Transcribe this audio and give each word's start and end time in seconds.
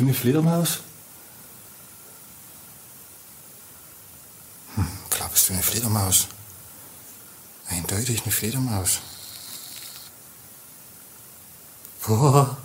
du 0.00 0.04
eine 0.06 0.14
Fledermaus? 0.14 0.80
Hm, 4.74 4.86
klar 5.10 5.28
bist 5.28 5.48
du 5.48 5.52
eine 5.52 5.62
Fledermaus. 5.62 6.26
Eindeutig 7.68 8.22
eine 8.22 8.32
Fledermaus. 8.32 9.00
Boah. 12.06 12.56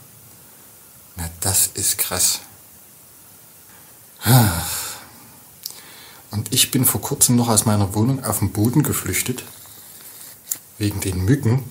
Na, 1.18 1.30
das 1.42 1.68
ist 1.68 1.98
krass. 1.98 2.40
Und 6.32 6.54
ich 6.54 6.72
bin 6.72 6.86
vor 6.86 7.02
kurzem 7.02 7.36
noch 7.36 7.50
aus 7.50 7.66
meiner 7.66 7.94
Wohnung 7.94 8.24
auf 8.24 8.40
den 8.40 8.52
Boden 8.52 8.82
geflüchtet. 8.82 9.44
Wegen 10.78 11.02
den 11.02 11.24
Mücken. 11.24 11.64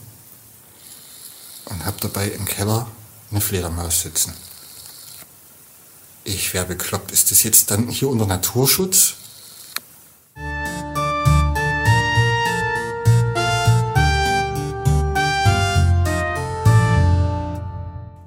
Und 1.64 1.84
hab 1.84 2.00
dabei 2.00 2.28
im 2.28 2.44
Keller 2.44 2.86
eine 3.30 3.40
Fledermaus 3.40 4.02
sitzen. 4.02 4.34
Ich 6.26 6.54
wäre 6.54 6.64
bekloppt. 6.64 7.12
Ist 7.12 7.30
das 7.30 7.42
jetzt 7.42 7.70
dann 7.70 7.86
hier 7.88 8.08
unter 8.08 8.26
Naturschutz? 8.26 9.16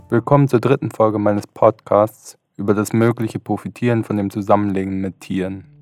Willkommen 0.10 0.48
zur 0.48 0.62
dritten 0.62 0.92
Folge 0.92 1.18
meines 1.18 1.48
Podcasts 1.48 2.38
über 2.56 2.76
das 2.76 2.94
mögliche 2.94 3.40
Profitieren 3.40 4.04
von 4.04 4.18
dem 4.18 4.30
Zusammenlegen 4.30 5.02
mit 5.02 5.20
Tieren. 5.20 5.77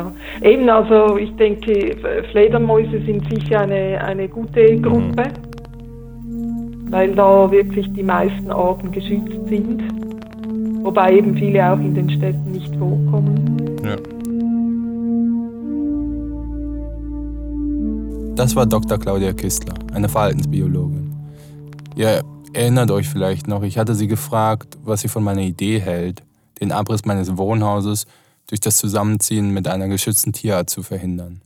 Ja, 0.00 0.48
eben, 0.48 0.68
also 0.68 1.16
ich 1.16 1.34
denke, 1.36 1.96
Fledermäuse 2.30 3.00
sind 3.04 3.28
sicher 3.30 3.60
eine, 3.60 4.00
eine 4.02 4.28
gute 4.28 4.72
Mhm. 4.76 4.82
Gruppe, 4.82 5.22
weil 6.90 7.12
da 7.14 7.50
wirklich 7.50 7.92
die 7.92 8.02
meisten 8.02 8.50
Arten 8.50 8.90
geschützt 8.90 9.48
sind. 9.48 9.82
Wobei 10.82 11.16
eben 11.18 11.34
viele 11.36 11.72
auch 11.72 11.78
in 11.78 11.94
den 11.94 12.10
Städten 12.10 12.52
nicht 12.52 12.74
vorkommen. 12.76 13.76
Ja. 13.84 13.96
Das 18.36 18.56
war 18.56 18.64
Dr. 18.64 18.98
Claudia 18.98 19.32
Kistler, 19.34 19.74
eine 19.92 20.08
Verhaltensbiologin. 20.08 21.12
Ihr 21.96 22.22
erinnert 22.54 22.90
euch 22.90 23.08
vielleicht 23.08 23.46
noch, 23.48 23.62
ich 23.62 23.76
hatte 23.76 23.94
sie 23.94 24.06
gefragt, 24.06 24.78
was 24.82 25.02
sie 25.02 25.08
von 25.08 25.22
meiner 25.22 25.42
Idee 25.42 25.78
hält, 25.78 26.22
den 26.60 26.72
Abriss 26.72 27.04
meines 27.04 27.36
Wohnhauses 27.36 28.06
durch 28.50 28.60
das 28.60 28.76
Zusammenziehen 28.78 29.50
mit 29.50 29.68
einer 29.68 29.86
geschützten 29.86 30.32
Tierart 30.32 30.68
zu 30.68 30.82
verhindern. 30.82 31.40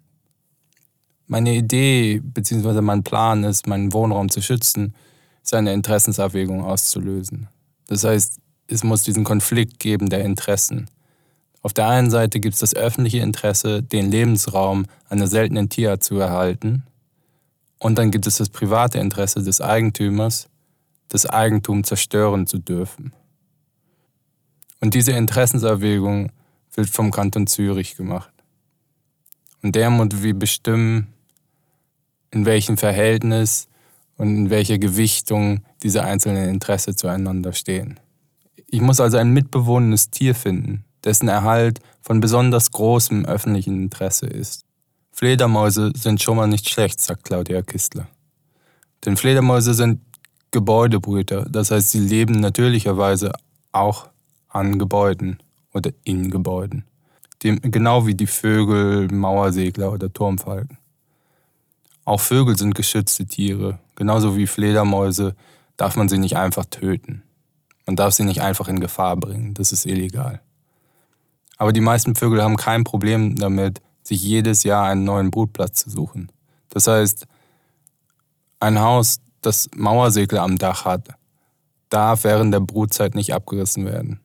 Meine 1.26 1.54
Idee 1.54 2.20
bzw. 2.22 2.80
mein 2.80 3.02
Plan 3.02 3.44
ist, 3.44 3.66
meinen 3.66 3.92
Wohnraum 3.92 4.30
zu 4.30 4.40
schützen, 4.40 4.94
ist 5.42 5.52
eine 5.52 5.74
Interessensabwägung 5.74 6.64
auszulösen. 6.64 7.48
Das 7.88 8.04
heißt, 8.04 8.38
es 8.68 8.84
muss 8.84 9.02
diesen 9.02 9.24
Konflikt 9.24 9.78
geben 9.78 10.08
der 10.08 10.24
Interessen. 10.24 10.88
Auf 11.60 11.74
der 11.74 11.88
einen 11.88 12.10
Seite 12.10 12.40
gibt 12.40 12.54
es 12.54 12.60
das 12.60 12.74
öffentliche 12.74 13.18
Interesse, 13.18 13.82
den 13.82 14.10
Lebensraum 14.10 14.86
einer 15.10 15.26
seltenen 15.26 15.68
Tierart 15.68 16.02
zu 16.02 16.18
erhalten. 16.18 16.84
Und 17.78 17.98
dann 17.98 18.10
gibt 18.10 18.26
es 18.26 18.38
das 18.38 18.48
private 18.48 18.98
Interesse 18.98 19.42
des 19.42 19.60
Eigentümers, 19.60 20.48
das 21.08 21.26
Eigentum 21.26 21.84
zerstören 21.84 22.46
zu 22.46 22.58
dürfen. 22.58 23.12
Und 24.80 24.94
diese 24.94 25.12
Interessensabwägung 25.12 26.30
wird 26.74 26.88
vom 26.88 27.10
Kanton 27.10 27.46
Zürich 27.46 27.96
gemacht. 27.96 28.32
Und 29.62 29.74
der 29.74 29.90
muss 29.90 30.22
wie 30.22 30.32
bestimmen, 30.32 31.14
in 32.30 32.46
welchem 32.46 32.76
Verhältnis 32.76 33.68
und 34.16 34.36
in 34.36 34.50
welcher 34.50 34.78
Gewichtung 34.78 35.64
diese 35.82 36.04
einzelnen 36.04 36.48
Interessen 36.48 36.96
zueinander 36.96 37.52
stehen. 37.52 37.98
Ich 38.68 38.80
muss 38.80 39.00
also 39.00 39.16
ein 39.16 39.32
mitbewohnendes 39.32 40.10
Tier 40.10 40.34
finden, 40.34 40.84
dessen 41.04 41.28
Erhalt 41.28 41.80
von 42.02 42.20
besonders 42.20 42.70
großem 42.72 43.24
öffentlichen 43.24 43.84
Interesse 43.84 44.26
ist. 44.26 44.64
Fledermäuse 45.12 45.92
sind 45.96 46.20
schon 46.20 46.36
mal 46.36 46.48
nicht 46.48 46.68
schlecht, 46.68 47.00
sagt 47.00 47.24
Claudia 47.24 47.62
Kistler. 47.62 48.08
Denn 49.04 49.16
Fledermäuse 49.16 49.74
sind 49.74 50.00
Gebäudebrüter, 50.50 51.46
das 51.48 51.70
heißt, 51.70 51.90
sie 51.90 52.00
leben 52.00 52.40
natürlicherweise 52.40 53.32
auch 53.72 54.08
an 54.48 54.78
Gebäuden 54.78 55.38
oder 55.74 55.90
in 56.04 56.30
Gebäuden. 56.30 56.84
Dem, 57.42 57.60
genau 57.60 58.06
wie 58.06 58.14
die 58.14 58.26
Vögel, 58.26 59.08
Mauersegler 59.08 59.92
oder 59.92 60.10
Turmfalken. 60.10 60.78
Auch 62.06 62.20
Vögel 62.20 62.56
sind 62.56 62.74
geschützte 62.74 63.26
Tiere, 63.26 63.78
genauso 63.96 64.36
wie 64.36 64.46
Fledermäuse 64.46 65.34
darf 65.76 65.96
man 65.96 66.08
sie 66.08 66.18
nicht 66.18 66.36
einfach 66.36 66.64
töten. 66.66 67.22
Man 67.86 67.96
darf 67.96 68.14
sie 68.14 68.24
nicht 68.24 68.40
einfach 68.40 68.68
in 68.68 68.80
Gefahr 68.80 69.16
bringen, 69.16 69.54
das 69.54 69.72
ist 69.72 69.84
illegal. 69.84 70.40
Aber 71.58 71.72
die 71.72 71.80
meisten 71.80 72.14
Vögel 72.14 72.42
haben 72.42 72.56
kein 72.56 72.84
Problem 72.84 73.36
damit, 73.36 73.80
sich 74.02 74.22
jedes 74.22 74.64
Jahr 74.64 74.86
einen 74.86 75.04
neuen 75.04 75.30
Brutplatz 75.30 75.82
zu 75.82 75.90
suchen. 75.90 76.30
Das 76.68 76.86
heißt, 76.86 77.26
ein 78.60 78.80
Haus, 78.80 79.20
das 79.40 79.68
Mauersegler 79.74 80.42
am 80.42 80.58
Dach 80.58 80.84
hat, 80.84 81.08
darf 81.90 82.24
während 82.24 82.52
der 82.52 82.60
Brutzeit 82.60 83.14
nicht 83.14 83.32
abgerissen 83.32 83.86
werden. 83.86 84.20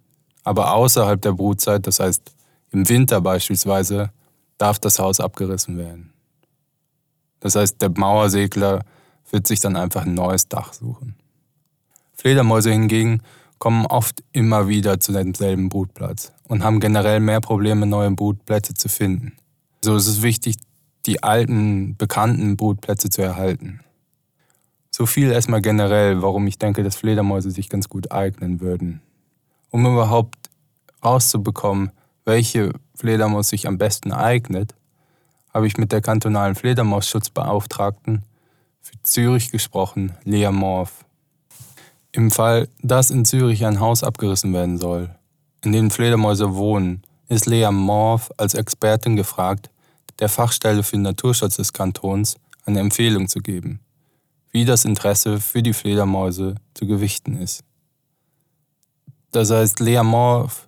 Aber 0.50 0.74
außerhalb 0.74 1.22
der 1.22 1.34
Brutzeit, 1.34 1.86
das 1.86 2.00
heißt 2.00 2.24
im 2.72 2.90
Winter 2.90 3.22
beispielsweise, 3.22 4.10
darf 4.58 4.80
das 4.80 4.98
Haus 4.98 5.20
abgerissen 5.20 5.78
werden. 5.78 6.12
Das 7.40 7.54
heißt, 7.54 7.80
der 7.80 7.92
Mauersegler 7.92 8.84
wird 9.30 9.46
sich 9.46 9.59
dann 9.59 9.76
einfach 9.76 10.08
ein 10.08 10.16
neues 10.16 10.48
Dach 10.48 10.74
suchen. 10.74 11.14
Fledermäuse 12.16 12.72
hingegen 12.72 13.22
kommen 13.59 13.86
oft 13.86 14.24
immer 14.32 14.68
wieder 14.68 15.00
zu 15.00 15.12
demselben 15.12 15.70
Brutplatz 15.70 16.32
und 16.48 16.64
haben 16.64 16.80
generell 16.80 17.20
mehr 17.20 17.42
Probleme, 17.42 17.86
neue 17.86 18.09
Brutplätze 18.09 18.74
zu 18.74 18.90
finden. 18.90 19.34
So 19.84 19.96
ist 19.98 20.08
es 20.08 20.24
wichtig, 20.24 20.56
die 21.06 21.22
alten, 21.22 21.96
bekannten 21.96 22.58
Brutplätze 22.58 23.12
zu 23.12 23.22
erhalten. 23.22 23.82
So 24.90 25.06
viel 25.06 25.30
erstmal 25.30 25.62
generell, 25.62 26.24
warum 26.24 26.48
ich 26.48 26.58
denke, 26.58 26.82
dass 26.82 26.96
Fledermäuse 26.96 27.52
sich 27.52 27.70
ganz 27.70 27.88
gut 27.88 28.12
eignen 28.12 28.62
würden. 28.62 29.04
Um 29.72 29.85
überhaupt 29.85 30.50
rauszubekommen, 31.03 31.91
welche 32.25 32.72
Fledermaus 32.96 33.50
sich 33.50 33.68
am 33.68 33.78
besten 33.78 34.12
eignet, 34.12 34.75
habe 35.53 35.68
ich 35.68 35.78
mit 35.78 35.91
der 35.91 36.02
kantonalen 36.02 36.56
Fledermausschutzbeauftragten 36.56 38.24
für 38.81 39.02
Zürich 39.03 39.52
gesprochen, 39.52 40.13
Lea 40.24 40.52
Morf. 40.52 41.06
Im 42.12 42.31
Fall, 42.31 42.68
dass 42.81 43.12
in 43.12 43.25
Zürich 43.25 43.66
ein 43.66 43.79
Haus 43.79 44.03
abgerissen 44.03 44.53
werden 44.53 44.78
soll, 44.78 45.16
in 45.63 45.72
dem 45.72 45.91
Fledermäuse 45.91 46.56
wohnen, 46.56 47.03
ist 47.28 47.46
Lea 47.46 47.69
Morf 47.72 48.31
als 48.38 48.56
Expertin 48.56 49.16
gefragt, 49.16 49.69
der 50.19 50.29
Fachstelle 50.29 50.84
für 50.84 50.97
Naturschutz 50.97 51.58
des 51.58 51.74
Kantons 51.74 52.35
eine 52.66 52.79
Empfehlung 52.79 53.28
zu 53.28 53.40
geben, 53.40 53.79
wie 54.52 54.66
das 54.66 54.85
Interesse 54.85 55.40
für 55.40 55.62
die 55.62 55.74
Fledermäuse 55.74 56.56
zu 56.74 56.88
gewichten 56.88 57.38
ist. 57.38 57.63
Das 59.31 59.51
heißt, 59.51 59.79
Lea 59.79 60.01
Morf 60.03 60.67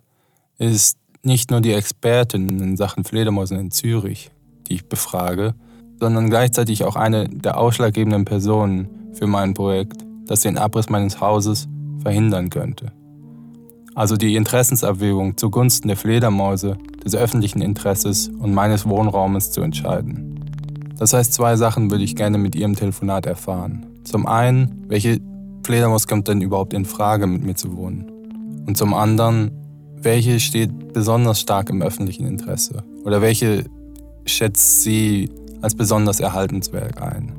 ist 0.58 0.98
nicht 1.22 1.50
nur 1.50 1.60
die 1.60 1.72
Expertin 1.72 2.60
in 2.60 2.76
Sachen 2.76 3.04
Fledermäusen 3.04 3.58
in 3.58 3.70
Zürich, 3.70 4.30
die 4.68 4.74
ich 4.74 4.88
befrage, 4.88 5.54
sondern 5.98 6.30
gleichzeitig 6.30 6.84
auch 6.84 6.96
eine 6.96 7.28
der 7.28 7.58
ausschlaggebenden 7.58 8.24
Personen 8.24 8.88
für 9.12 9.26
mein 9.26 9.54
Projekt, 9.54 10.04
das 10.26 10.40
den 10.40 10.58
Abriss 10.58 10.88
meines 10.88 11.20
Hauses 11.20 11.68
verhindern 12.02 12.50
könnte. 12.50 12.92
Also 13.94 14.16
die 14.16 14.36
Interessensabwägung 14.36 15.36
zugunsten 15.36 15.88
der 15.88 15.96
Fledermäuse, 15.96 16.78
des 17.04 17.14
öffentlichen 17.14 17.60
Interesses 17.60 18.28
und 18.28 18.54
meines 18.54 18.88
Wohnraumes 18.88 19.50
zu 19.50 19.60
entscheiden. 19.60 20.40
Das 20.98 21.12
heißt, 21.12 21.32
zwei 21.32 21.56
Sachen 21.56 21.90
würde 21.90 22.04
ich 22.04 22.14
gerne 22.14 22.38
mit 22.38 22.54
Ihrem 22.54 22.76
Telefonat 22.76 23.26
erfahren. 23.26 23.86
Zum 24.04 24.26
einen, 24.26 24.84
welche 24.88 25.20
Fledermaus 25.64 26.06
kommt 26.06 26.28
denn 26.28 26.40
überhaupt 26.40 26.74
in 26.74 26.84
Frage, 26.84 27.26
mit 27.26 27.42
mir 27.42 27.54
zu 27.56 27.76
wohnen? 27.76 28.11
Und 28.66 28.76
zum 28.76 28.94
anderen, 28.94 29.50
welche 29.96 30.38
steht 30.38 30.92
besonders 30.92 31.40
stark 31.40 31.70
im 31.70 31.82
öffentlichen 31.82 32.26
Interesse? 32.26 32.84
Oder 33.04 33.20
welche 33.20 33.64
schätzt 34.24 34.82
sie 34.82 35.28
als 35.60 35.74
besonders 35.74 36.20
erhaltenswert 36.20 37.00
ein? 37.00 37.34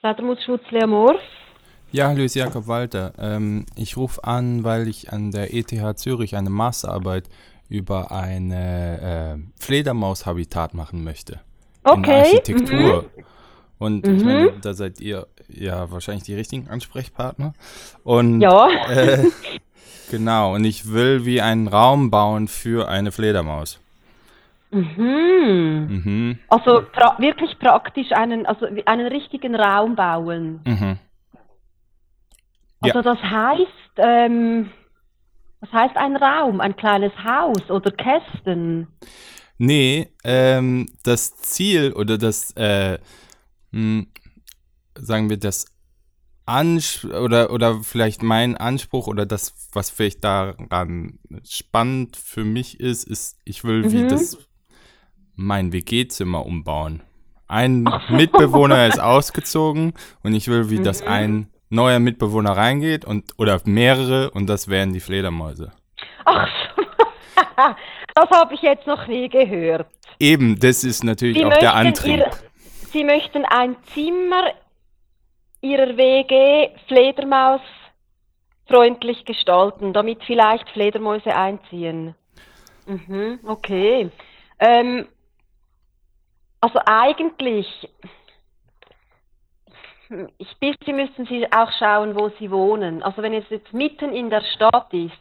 Fledermausschutz 0.00 0.62
Lea 0.70 0.86
Morf. 0.86 1.20
Ja, 1.90 2.08
hallo, 2.08 2.22
ist 2.22 2.34
Jakob 2.34 2.68
Walter. 2.68 3.12
Ähm, 3.18 3.66
ich 3.74 3.96
rufe 3.96 4.22
an, 4.22 4.62
weil 4.62 4.86
ich 4.86 5.12
an 5.12 5.32
der 5.32 5.52
ETH 5.52 5.98
Zürich 5.98 6.36
eine 6.36 6.50
Masterarbeit 6.50 7.28
über 7.68 8.10
eine 8.12 9.38
äh, 9.38 9.62
Fledermaushabitat 9.62 10.74
machen 10.74 11.02
möchte. 11.04 11.40
In 11.94 12.02
der 12.02 12.14
Okay, 12.14 12.20
Architektur. 12.20 13.04
Und 13.78 14.06
ich 14.08 14.24
meine, 14.24 14.52
da 14.62 14.72
seid 14.72 15.00
ihr 15.00 15.26
ja 15.48 15.90
wahrscheinlich 15.90 16.24
die 16.24 16.34
richtigen 16.34 16.68
Ansprechpartner. 16.68 17.52
Und 18.04 18.40
Ja. 18.40 18.68
äh, 18.88 19.24
genau, 20.10 20.54
und 20.54 20.64
ich 20.64 20.90
will 20.90 21.24
wie 21.26 21.40
einen 21.42 21.68
Raum 21.68 22.10
bauen 22.10 22.48
für 22.48 22.88
eine 22.88 23.12
Fledermaus. 23.12 23.78
Mhm. 24.70 25.86
Mhm. 25.88 26.38
Also 26.48 26.82
pra 26.92 27.16
wirklich 27.18 27.58
praktisch 27.58 28.12
einen, 28.12 28.46
also 28.46 28.66
einen 28.86 29.06
richtigen 29.06 29.54
Raum 29.54 29.94
bauen. 29.94 30.60
Mhm. 30.64 30.98
Ja. 32.82 32.94
Also 32.94 33.02
das 33.02 33.18
heißt, 33.22 33.68
ähm, 33.98 34.70
was 35.60 35.72
heißt 35.72 35.96
ein 35.96 36.16
Raum? 36.16 36.60
Ein 36.60 36.76
kleines 36.76 37.12
Haus 37.24 37.70
oder 37.70 37.90
Kästen? 37.90 38.88
Nee, 39.58 40.08
ähm, 40.24 40.86
das 41.02 41.36
Ziel 41.36 41.92
oder 41.92 42.18
das, 42.18 42.52
äh, 42.56 42.98
mh, 43.70 44.04
sagen 44.94 45.30
wir, 45.30 45.38
das 45.38 45.66
Ans 46.44 47.04
oder, 47.04 47.50
oder 47.50 47.80
vielleicht 47.82 48.22
mein 48.22 48.56
Anspruch 48.56 49.08
oder 49.08 49.26
das, 49.26 49.54
was 49.72 49.90
vielleicht 49.90 50.22
daran 50.22 51.18
spannend 51.42 52.16
für 52.16 52.44
mich 52.44 52.78
ist, 52.78 53.04
ist, 53.04 53.38
ich 53.44 53.64
will 53.64 53.90
wie 53.90 54.04
Mhm. 54.04 54.08
das 54.08 54.38
mein 55.34 55.72
WG-Zimmer 55.72 56.46
umbauen. 56.46 57.02
Ein 57.48 57.84
Mitbewohner 58.08 58.86
ist 58.86 59.00
ausgezogen 59.00 59.92
und 60.22 60.34
ich 60.34 60.48
will, 60.48 60.70
wie 60.70 60.80
das 60.80 61.02
Mhm. 61.02 61.08
ein 61.08 61.48
neuer 61.70 61.98
Mitbewohner 61.98 62.56
reingeht 62.56 63.04
und 63.04 63.32
oder 63.38 63.60
mehrere 63.64 64.30
und 64.30 64.46
das 64.48 64.68
wären 64.68 64.92
die 64.92 65.00
Fledermäuse. 65.00 65.72
Ach, 66.24 66.48
so. 66.76 66.82
das 68.14 68.30
habe 68.30 68.54
ich 68.54 68.62
jetzt 68.62 68.86
noch 68.86 69.06
nie 69.06 69.28
gehört. 69.28 69.86
Eben, 70.18 70.58
das 70.58 70.84
ist 70.84 71.04
natürlich 71.04 71.38
Sie 71.38 71.44
auch 71.44 71.56
der 71.58 71.74
Antrieb. 71.74 72.18
ihr- 72.18 72.30
Sie 72.92 73.04
möchten 73.04 73.44
ein 73.44 73.76
Zimmer 73.94 74.52
Ihrer 75.60 75.96
WG 75.96 76.70
Fledermaus 76.86 77.60
freundlich 78.68 79.24
gestalten, 79.24 79.92
damit 79.92 80.22
vielleicht 80.24 80.68
Fledermäuse 80.70 81.34
einziehen. 81.34 82.14
Mhm, 82.86 83.40
okay. 83.44 84.10
Ähm, 84.58 85.06
also 86.60 86.78
eigentlich, 86.86 87.66
ich 90.38 90.56
bitte, 90.58 90.92
müssen 90.92 91.26
Sie 91.26 91.50
auch 91.52 91.70
schauen, 91.78 92.18
wo 92.18 92.30
Sie 92.38 92.50
wohnen. 92.50 93.02
Also 93.02 93.22
wenn 93.22 93.34
es 93.34 93.48
jetzt 93.50 93.72
mitten 93.72 94.12
in 94.12 94.30
der 94.30 94.42
Stadt 94.42 94.92
ist, 94.92 95.12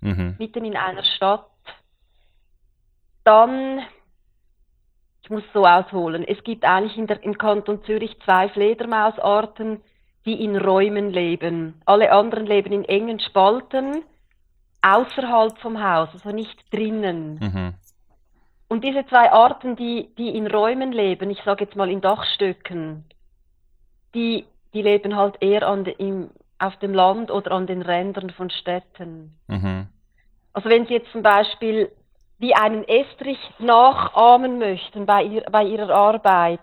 Mhm. 0.00 0.36
mitten 0.38 0.64
in 0.64 0.76
einer 0.76 1.02
Stadt, 1.02 1.46
dann, 3.24 3.80
ich 5.22 5.30
muss 5.30 5.42
so 5.52 5.66
ausholen, 5.66 6.24
es 6.26 6.42
gibt 6.44 6.64
eigentlich 6.64 6.96
in 6.96 7.06
der, 7.06 7.22
im 7.22 7.36
Kanton 7.36 7.82
Zürich 7.84 8.16
zwei 8.24 8.48
Fledermausarten, 8.48 9.82
die 10.24 10.44
in 10.44 10.56
Räumen 10.56 11.10
leben. 11.10 11.80
Alle 11.84 12.12
anderen 12.12 12.46
leben 12.46 12.72
in 12.72 12.84
engen 12.84 13.18
Spalten 13.20 14.04
außerhalb 14.82 15.58
vom 15.58 15.82
Haus, 15.82 16.10
also 16.12 16.30
nicht 16.30 16.72
drinnen. 16.72 17.38
Mhm. 17.40 17.74
Und 18.68 18.84
diese 18.84 19.04
zwei 19.06 19.32
Arten, 19.32 19.76
die, 19.76 20.14
die 20.16 20.36
in 20.36 20.46
Räumen 20.46 20.92
leben, 20.92 21.30
ich 21.30 21.42
sage 21.42 21.64
jetzt 21.64 21.76
mal 21.76 21.90
in 21.90 22.00
Dachstöcken, 22.00 23.04
die, 24.14 24.44
die 24.74 24.82
leben 24.82 25.16
halt 25.16 25.36
eher 25.40 25.66
an 25.66 25.84
de, 25.84 25.94
im, 25.98 26.30
auf 26.58 26.76
dem 26.76 26.94
Land 26.94 27.30
oder 27.30 27.52
an 27.52 27.66
den 27.66 27.82
Rändern 27.82 28.30
von 28.30 28.50
Städten. 28.50 29.34
Mhm. 29.46 29.86
Also 30.52 30.68
wenn 30.68 30.86
Sie 30.86 30.94
jetzt 30.94 31.12
zum 31.12 31.22
Beispiel 31.22 31.90
wie 32.38 32.54
einen 32.54 32.84
Estrich 32.84 33.38
nachahmen 33.58 34.58
möchten 34.58 35.06
bei, 35.06 35.24
ihr, 35.24 35.42
bei 35.50 35.64
Ihrer 35.64 35.90
Arbeit, 35.90 36.60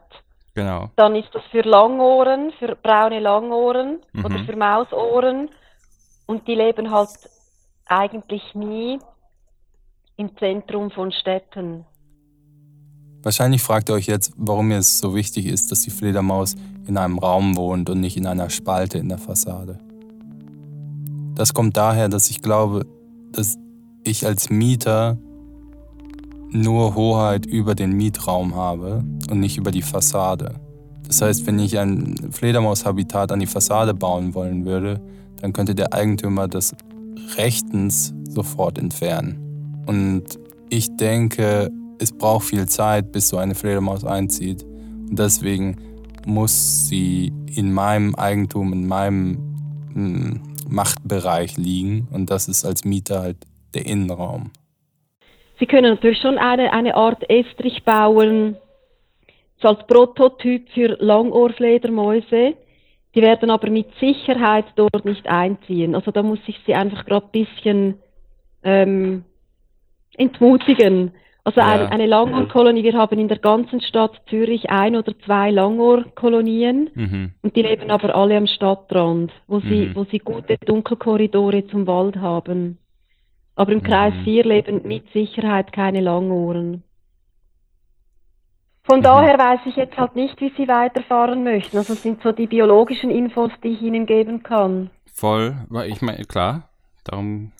Genau. 0.53 0.89
dann 0.95 1.15
ist 1.15 1.27
das 1.33 1.43
für 1.51 1.61
Langohren, 1.61 2.53
für 2.59 2.75
braune 2.77 3.19
Langohren 3.19 3.99
Mhm. 4.13 4.25
oder 4.25 4.39
für 4.45 4.55
Mausohren. 4.55 5.49
Und 6.27 6.47
die 6.47 6.55
leben 6.55 6.91
halt 6.91 7.09
eigentlich 7.87 8.55
nie 8.55 8.99
im 10.15 10.35
Zentrum 10.37 10.91
von 10.91 11.11
Städten. 11.11 11.85
Wahrscheinlich 13.21 13.61
fragt 13.61 13.89
ihr 13.89 13.95
euch 13.95 14.05
jetzt, 14.07 14.33
warum 14.37 14.67
mir 14.69 14.77
es 14.77 14.99
so 14.99 15.13
wichtig 15.13 15.45
ist, 15.47 15.71
dass 15.71 15.81
die 15.81 15.89
Fledermaus 15.89 16.55
in 16.87 16.97
einem 16.97 17.17
Raum 17.17 17.55
wohnt 17.55 17.89
und 17.89 17.99
nicht 17.99 18.17
in 18.17 18.27
einer 18.27 18.49
Spalte 18.49 18.97
in 18.97 19.09
der 19.09 19.17
Fassade. 19.17 19.79
Das 21.35 21.53
kommt 21.53 21.75
daher, 21.75 22.09
dass 22.09 22.29
ich 22.29 22.41
glaube, 22.41 22.85
dass 23.31 23.57
ich 24.03 24.25
als 24.25 24.49
Mieter 24.49 25.17
nur 26.51 26.95
Hoheit 26.95 27.45
über 27.45 27.75
den 27.75 27.91
Mietraum 27.91 28.55
habe 28.55 29.03
und 29.29 29.39
nicht 29.39 29.57
über 29.57 29.71
die 29.71 29.81
Fassade. 29.81 30.55
Das 31.07 31.21
heißt, 31.21 31.45
wenn 31.45 31.59
ich 31.59 31.77
ein 31.77 32.15
Fledermaushabitat 32.31 33.31
an 33.31 33.39
die 33.39 33.47
Fassade 33.47 33.93
bauen 33.93 34.33
wollen 34.33 34.65
würde, 34.65 35.01
dann 35.41 35.53
könnte 35.53 35.75
der 35.75 35.93
Eigentümer 35.93 36.47
das 36.47 36.73
rechtens 37.37 38.13
sofort 38.29 38.77
entfernen. 38.77 39.83
Und 39.85 40.23
ich 40.69 40.95
denke, 40.95 41.69
es 41.99 42.11
braucht 42.11 42.45
viel 42.45 42.67
Zeit, 42.67 43.11
bis 43.11 43.29
so 43.29 43.37
eine 43.37 43.55
Fledermaus 43.55 44.03
einzieht. 44.03 44.63
Und 44.63 45.19
deswegen 45.19 45.77
muss 46.25 46.87
sie 46.87 47.31
in 47.55 47.73
meinem 47.73 48.15
Eigentum, 48.15 48.73
in 48.73 48.87
meinem 48.87 49.31
mm, 49.93 50.41
Machtbereich 50.69 51.57
liegen. 51.57 52.07
Und 52.11 52.29
das 52.29 52.47
ist 52.47 52.65
als 52.65 52.85
Mieter 52.85 53.21
halt 53.21 53.37
der 53.73 53.85
Innenraum. 53.85 54.51
Sie 55.59 55.65
können 55.65 55.93
natürlich 55.93 56.19
schon 56.19 56.37
eine, 56.37 56.73
eine 56.73 56.95
Art 56.95 57.29
Estrich 57.29 57.83
bauen, 57.83 58.57
so 59.61 59.69
als 59.69 59.87
Prototyp 59.87 60.69
für 60.73 60.97
Langohrfledermäuse. 60.99 62.55
Die 63.13 63.21
werden 63.21 63.49
aber 63.49 63.69
mit 63.69 63.87
Sicherheit 63.99 64.65
dort 64.75 65.05
nicht 65.05 65.25
einziehen. 65.27 65.95
Also 65.95 66.11
da 66.11 66.21
muss 66.21 66.39
ich 66.47 66.59
sie 66.65 66.75
einfach 66.75 67.05
gerade 67.05 67.27
ein 67.27 67.31
bisschen 67.31 67.99
ähm, 68.63 69.23
entmutigen. 70.17 71.11
Also 71.47 71.61
Ja. 71.61 71.67
ein, 71.67 71.87
eine 71.91 72.07
Langohrkolonie, 72.07 72.83
wir 72.83 72.93
haben 72.97 73.19
in 73.19 73.27
der 73.27 73.37
ganzen 73.37 73.79
Stadt 73.79 74.19
Zürich 74.29 74.69
ein 74.71 74.95
oder 74.95 75.17
zwei 75.19 75.51
Langohrkolonien 75.51 76.89
Mhm. 76.95 77.33
und 77.43 77.55
die 77.55 77.61
leben 77.61 77.91
aber 77.91 78.15
alle 78.15 78.35
am 78.35 78.47
Stadtrand, 78.47 79.31
wo 79.47 79.59
sie, 79.59 79.89
Mhm. 79.89 79.95
wo 79.95 80.03
sie 80.05 80.17
gute 80.17 80.57
Dunkelkorridore 80.65 81.67
zum 81.67 81.85
Wald 81.85 82.15
haben. 82.17 82.79
Aber 83.55 83.71
im 83.71 83.83
Kreis 83.83 84.13
Mhm. 84.15 84.23
4 84.23 84.43
leben 84.43 84.81
mit 84.87 85.07
Sicherheit 85.13 85.71
keine 85.71 86.01
Langohren. 86.01 86.83
Von 88.83 88.99
Mhm. 88.99 89.03
daher 89.03 89.37
weiß 89.37 89.59
ich 89.67 89.75
jetzt 89.75 89.97
halt 89.97 90.15
nicht, 90.15 90.41
wie 90.41 90.51
Sie 90.57 90.67
weiterfahren 90.67 91.43
möchten. 91.43 91.77
Also 91.77 91.93
das 91.93 92.03
sind 92.03 92.21
so 92.23 92.31
die 92.31 92.47
biologischen 92.47 93.11
Infos, 93.11 93.51
die 93.63 93.69
ich 93.69 93.81
Ihnen 93.83 94.07
geben 94.07 94.41
kann. 94.43 94.89
Voll, 95.13 95.55
weil 95.69 95.91
ich 95.91 96.01
meine, 96.01 96.25
klar, 96.25 96.69
darum 97.03 97.51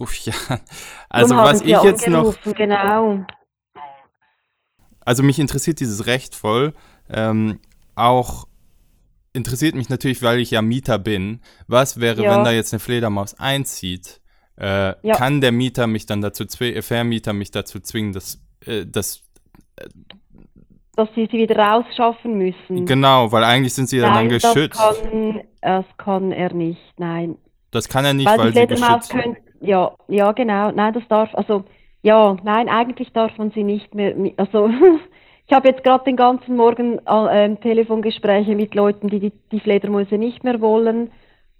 rufe 0.00 0.14
ich 0.14 0.34
an. 0.50 0.60
Also 1.08 1.34
Darum 1.34 1.50
was 1.50 1.60
ich 1.62 1.68
jetzt 1.82 2.06
noch, 2.08 2.34
Genau. 2.54 3.24
also 5.04 5.22
mich 5.22 5.38
interessiert 5.38 5.80
dieses 5.80 6.06
Recht 6.06 6.34
voll. 6.34 6.74
Ähm, 7.10 7.60
auch 7.94 8.46
interessiert 9.32 9.74
mich 9.74 9.88
natürlich, 9.88 10.22
weil 10.22 10.38
ich 10.40 10.50
ja 10.50 10.62
Mieter 10.62 10.98
bin. 10.98 11.40
Was 11.66 12.00
wäre, 12.00 12.22
Ja. 12.22 12.36
wenn 12.36 12.44
da 12.44 12.50
jetzt 12.50 12.72
eine 12.72 12.80
Fledermaus 12.80 13.34
einzieht? 13.38 14.20
Äh, 14.56 14.94
Ja. 15.06 15.14
Kann 15.14 15.40
der 15.40 15.52
Mieter 15.52 15.86
mich 15.86 16.06
dann 16.06 16.20
dazu, 16.20 16.44
zwi- 16.44 16.74
äh, 16.74 16.82
Vermieter 16.82 17.32
mich 17.32 17.50
dazu 17.50 17.78
zwingen, 17.80 18.12
dass, 18.12 18.40
äh, 18.66 18.84
das 18.86 19.22
Dass 20.96 21.08
Sie 21.14 21.28
sie 21.30 21.38
wieder 21.38 21.56
rausschaffen 21.56 22.38
müssen. 22.38 22.84
genau, 22.84 23.30
weil 23.30 23.44
eigentlich 23.44 23.72
sind 23.74 23.88
sie 23.88 23.98
ja 23.98 24.06
dann 24.06 24.14
Nein, 24.14 24.28
geschützt. 24.30 24.80
Das 24.80 25.00
kann, 25.00 25.40
das 25.62 25.84
kann 25.96 26.32
er 26.32 26.52
nicht, 26.52 26.80
nein. 26.98 27.36
Das 27.70 27.88
kann 27.88 28.04
er 28.04 28.14
nicht, 28.14 28.26
Weil 28.26 28.38
weil, 28.38 28.50
die 28.52 28.58
sie 28.58 28.66
Fledermaus 28.66 29.08
geschützt 29.08 29.10
können, 29.24 29.36
ja, 29.60 29.92
ja, 30.08 30.32
genau. 30.32 30.70
Nein, 30.70 30.94
das 30.94 31.06
darf, 31.08 31.34
also, 31.34 31.64
ja, 32.02 32.36
nein, 32.42 32.68
eigentlich 32.68 33.12
darf 33.12 33.36
man 33.38 33.50
sie 33.50 33.64
nicht 33.64 33.94
mehr, 33.94 34.14
also, 34.36 34.70
ich 35.46 35.52
habe 35.52 35.68
jetzt 35.68 35.84
gerade 35.84 36.04
den 36.04 36.16
ganzen 36.16 36.56
Morgen 36.56 36.98
äh, 37.06 37.44
ähm, 37.44 37.60
Telefongespräche 37.60 38.54
mit 38.54 38.74
Leuten, 38.74 39.08
die, 39.08 39.20
die 39.20 39.32
die 39.52 39.60
Fledermäuse 39.60 40.16
nicht 40.16 40.44
mehr 40.44 40.60
wollen. 40.60 41.10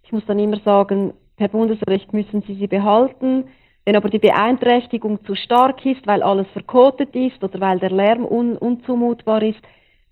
Ich 0.03 0.13
muss 0.13 0.25
dann 0.27 0.39
immer 0.39 0.61
sagen, 0.61 1.13
per 1.37 1.49
Bundesrecht 1.49 2.13
müssen 2.13 2.43
sie 2.43 2.55
sie 2.55 2.67
behalten. 2.67 3.45
Wenn 3.85 3.97
aber 3.97 4.11
die 4.11 4.19
Beeinträchtigung 4.19 5.25
zu 5.25 5.35
stark 5.35 5.87
ist, 5.87 6.07
weil 6.07 6.23
alles 6.23 6.47
verkotet 6.49 7.17
ist 7.17 7.43
oder 7.43 7.59
weil 7.61 7.79
der 7.79 7.91
Lärm 7.91 8.27
un 8.27 8.57
unzumutbar 8.59 9.43
ist, 9.43 9.61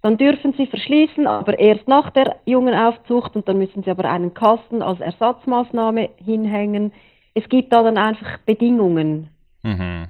dann 0.01 0.17
dürfen 0.17 0.55
sie 0.57 0.67
verschließen, 0.67 1.27
aber 1.27 1.59
erst 1.59 1.89
nach 1.89 2.11
der 2.11 2.37
jungen 2.47 2.75
Aufzucht 2.75 3.35
und 3.35 3.49
dann 3.49 3.59
müssen 3.59 3.83
sie 3.83 3.91
aber 3.91 4.05
einen 4.05 4.33
Kasten 4.33 4.81
als 4.81 5.01
Ersatzmaßnahme 5.01 6.11
hinhängen. 6.25 6.93
Es 7.37 7.47
gibt 7.51 7.71
da 7.71 7.83
dann 7.83 7.99
einfach 7.99 8.39
Bedingungen. 8.47 9.29
Mhm. 9.63 10.07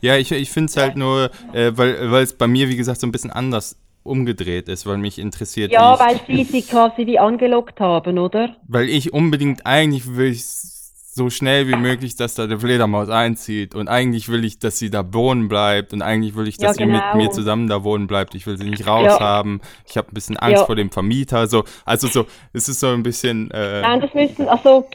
Ja, 0.00 0.16
ich, 0.16 0.32
ich 0.32 0.50
finde 0.50 0.70
es 0.70 0.76
halt 0.78 0.96
nur, 0.96 1.30
äh, 1.52 1.72
weil 1.76 2.22
es 2.22 2.32
bei 2.32 2.46
mir, 2.46 2.68
wie 2.70 2.76
gesagt, 2.76 3.00
so 3.00 3.06
ein 3.06 3.12
bisschen 3.12 3.30
anders 3.30 3.78
umgedreht 4.02 4.68
ist, 4.68 4.86
weil 4.86 4.96
mich 4.96 5.18
interessiert, 5.18 5.72
Ja, 5.72 5.94
ich, 5.94 6.00
weil 6.00 6.20
sie 6.26 6.44
sie 6.44 6.62
quasi 6.62 7.06
wie 7.06 7.18
angelockt 7.18 7.80
haben, 7.80 8.18
oder? 8.18 8.56
weil 8.66 8.88
ich 8.88 9.12
unbedingt, 9.12 9.66
eigentlich 9.66 10.16
will 10.16 10.30
ich 10.32 10.42
so 10.44 11.28
schnell 11.30 11.66
wie 11.68 11.76
möglich, 11.76 12.16
dass 12.16 12.34
da 12.34 12.44
eine 12.44 12.58
Fledermaus 12.60 13.08
einzieht. 13.08 13.74
Und 13.74 13.88
eigentlich 13.88 14.28
will 14.28 14.44
ich, 14.44 14.58
dass 14.58 14.78
sie 14.78 14.90
da 14.90 15.14
wohnen 15.14 15.48
bleibt. 15.48 15.94
Und 15.94 16.02
eigentlich 16.02 16.34
will 16.36 16.46
ich, 16.46 16.58
dass 16.58 16.76
Ja, 16.76 16.84
sie 16.84 16.92
mit 16.92 17.00
genau. 17.02 17.16
mir 17.16 17.30
zusammen 17.30 17.68
da 17.68 17.82
wohnen 17.84 18.06
bleibt. 18.06 18.34
Ich 18.34 18.46
will 18.46 18.58
sie 18.58 18.68
nicht 18.68 18.86
raushaben. 18.86 19.62
Ich 19.88 19.96
habe 19.96 20.08
ein 20.10 20.14
bisschen 20.14 20.36
Angst 20.36 20.60
Ja. 20.60 20.66
vor 20.66 20.76
dem 20.76 20.90
Vermieter. 20.90 21.46
So, 21.46 21.64
also 21.86 22.06
so, 22.06 22.26
es 22.52 22.68
ist 22.68 22.80
so 22.80 22.88
ein 22.88 23.02
bisschen. 23.02 23.50
Äh, 23.50 23.80
Nein, 23.80 24.02
das 24.02 24.12
müssen, 24.12 24.46
also, 24.46 24.86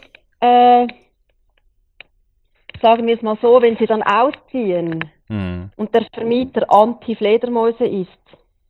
äh, 0.41 0.87
sagen 2.81 3.07
wir 3.07 3.15
es 3.15 3.21
mal 3.21 3.37
so, 3.41 3.61
wenn 3.61 3.77
sie 3.77 3.85
dann 3.85 4.03
ausziehen 4.03 5.09
hm, 5.27 5.71
und 5.75 5.93
der 5.93 6.05
Vermieter 6.13 6.69
Anti-Fledermäuse 6.69 7.85
ist, 7.85 8.09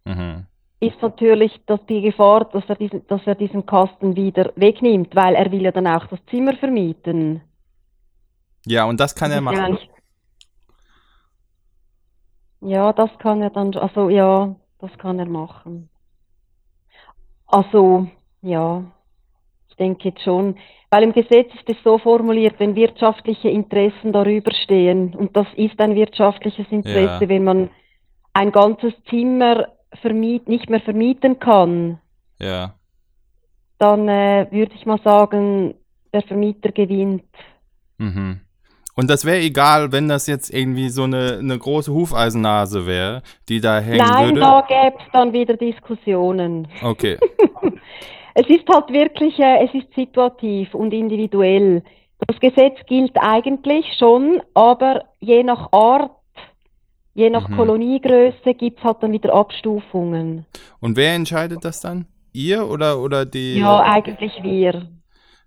mhm. 0.05 0.45
ist 0.79 1.01
natürlich 1.01 1.59
dass 1.65 1.83
die 1.87 2.01
Gefahr, 2.01 2.45
dass 2.45 2.63
er, 2.67 2.75
diesen, 2.75 3.07
dass 3.07 3.25
er 3.25 3.35
diesen 3.35 3.65
Kasten 3.65 4.15
wieder 4.15 4.51
wegnimmt, 4.55 5.15
weil 5.15 5.35
er 5.35 5.51
will 5.51 5.63
ja 5.63 5.71
dann 5.71 5.87
auch 5.87 6.05
das 6.07 6.19
Zimmer 6.29 6.55
vermieten. 6.55 7.41
Ja, 8.65 8.85
und 8.85 8.99
das 8.99 9.15
kann 9.15 9.31
er 9.31 9.41
Das 9.41 9.53
ja 9.53 9.69
machen. 9.69 9.79
Ja, 12.61 12.93
das 12.93 13.09
kann 13.17 13.41
er 13.41 13.49
dann, 13.49 13.75
also 13.75 14.09
ja, 14.09 14.55
das 14.79 14.95
kann 14.99 15.17
er 15.17 15.25
machen. 15.25 15.89
Also, 17.47 18.07
ja, 18.41 18.83
ich 19.67 19.75
denke 19.77 20.09
jetzt 20.09 20.21
schon, 20.21 20.57
weil 20.91 21.03
im 21.03 21.13
Gesetz 21.13 21.49
ist 21.55 21.67
es 21.69 21.77
so 21.83 21.97
formuliert, 21.97 22.55
wenn 22.59 22.75
wirtschaftliche 22.75 23.49
Interessen 23.49 24.11
darüber 24.11 24.51
stehen, 24.53 25.15
und 25.15 25.35
das 25.35 25.47
ist 25.55 25.79
ein 25.79 25.95
wirtschaftliches 25.95 26.67
Interesse, 26.69 27.23
Ja. 27.23 27.29
wenn 27.29 27.43
man 27.45 27.69
ein 28.33 28.51
ganzes 28.51 28.93
Zimmer 29.09 29.67
vermiet, 30.01 30.47
nicht 30.47 30.69
mehr 30.69 30.81
vermieten 30.81 31.39
kann, 31.39 31.99
Ja. 32.39 32.75
dann 33.79 34.07
äh, 34.07 34.47
würde 34.51 34.73
ich 34.75 34.85
mal 34.85 34.99
sagen, 35.03 35.75
der 36.13 36.21
Vermieter 36.23 36.71
gewinnt. 36.71 37.23
Mhm. 37.97 38.41
Und 38.95 39.09
das 39.09 39.23
wäre 39.23 39.39
egal, 39.39 39.93
wenn 39.93 40.09
das 40.09 40.27
jetzt 40.27 40.53
irgendwie 40.53 40.89
so 40.89 41.03
eine, 41.03 41.37
eine 41.39 41.57
große 41.57 41.93
Hufeisennase 41.93 42.85
wäre, 42.85 43.21
die 43.47 43.61
da 43.61 43.79
hängen 43.79 43.99
Nein, 44.05 44.25
würde. 44.35 44.39
da 44.41 44.61
gäbe 44.67 44.97
es 44.97 45.11
dann 45.13 45.31
wieder 45.31 45.55
Diskussionen. 45.55 46.67
Okay. 46.83 47.17
Es 48.33 48.47
ist 48.47 48.67
halt 48.73 48.89
wirklich, 48.89 49.37
äh, 49.39 49.65
es 49.65 49.73
ist 49.73 49.93
situativ 49.93 50.73
und 50.73 50.93
individuell. 50.93 51.83
Das 52.27 52.39
Gesetz 52.39 52.77
gilt 52.87 53.17
eigentlich 53.19 53.85
schon, 53.97 54.41
aber 54.53 55.03
je 55.19 55.43
nach 55.43 55.71
Art, 55.71 56.11
je 57.13 57.29
nach 57.29 57.49
Mhm. 57.49 57.55
Koloniegröße 57.55 58.53
gibt 58.53 58.79
es 58.79 58.83
halt 58.83 58.97
dann 59.01 59.11
wieder 59.11 59.33
Abstufungen. 59.33 60.45
Und 60.79 60.97
wer 60.97 61.13
entscheidet 61.15 61.65
das 61.65 61.81
dann? 61.81 62.05
Ihr 62.33 62.69
oder, 62.69 62.99
oder 62.99 63.25
die? 63.25 63.59
Ja, 63.59 63.81
eigentlich 63.81 64.41
wir. 64.43 64.87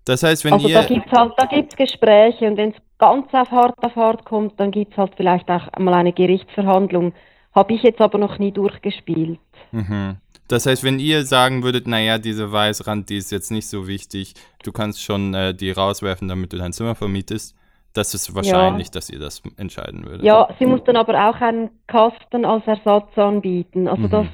Das 0.04 0.22
heißt, 0.22 0.44
wenn 0.44 0.52
Also 0.54 0.68
ihr. 0.68 0.74
da 0.74 0.86
gibt's 0.86 1.12
halt, 1.12 1.32
da 1.38 1.46
gibt's 1.46 1.76
Gespräche 1.76 2.46
und 2.46 2.58
wenn 2.58 2.70
es 2.70 2.76
ganz 2.98 3.32
auf 3.32 3.50
hart 3.50 3.82
auf 3.82 3.96
hart 3.96 4.24
kommt, 4.26 4.60
dann 4.60 4.70
gibt's 4.70 4.96
halt 4.96 5.12
vielleicht 5.16 5.48
auch 5.50 5.66
mal 5.78 5.94
eine 5.94 6.12
Gerichtsverhandlung. 6.12 7.14
Habe 7.54 7.72
ich 7.74 7.82
jetzt 7.82 8.00
aber 8.00 8.18
noch 8.18 8.38
nie 8.38 8.52
durchgespielt. 8.52 9.38
Mhm. 9.72 10.16
Das 10.48 10.66
heißt, 10.66 10.84
wenn 10.84 10.98
ihr 10.98 11.24
sagen 11.24 11.62
würdet, 11.62 11.86
naja, 11.86 12.18
diese 12.18 12.52
Weißrand, 12.52 13.08
die 13.08 13.16
ist 13.16 13.32
jetzt 13.32 13.50
nicht 13.50 13.66
so 13.66 13.86
wichtig, 13.88 14.34
du 14.62 14.72
kannst 14.72 15.02
schon 15.02 15.32
äh, 15.34 15.54
die 15.54 15.70
rauswerfen, 15.70 16.28
damit 16.28 16.52
du 16.52 16.58
dein 16.58 16.72
Zimmer 16.74 16.94
vermietest, 16.94 17.56
das 17.94 18.12
ist 18.12 18.34
wahrscheinlich, 18.34 18.90
dass 18.90 19.08
ihr 19.08 19.18
das 19.20 19.40
entscheiden 19.56 20.04
würdet. 20.04 20.22
Ja, 20.24 20.48
sie 20.58 20.66
muss 20.66 20.82
dann 20.84 20.96
aber 20.96 21.28
auch 21.30 21.40
einen 21.40 21.70
Kasten 21.86 22.44
als 22.44 22.66
Ersatz 22.66 23.16
anbieten. 23.16 23.86
Also 23.88 24.02
Mhm. 24.02 24.10
das, 24.10 24.26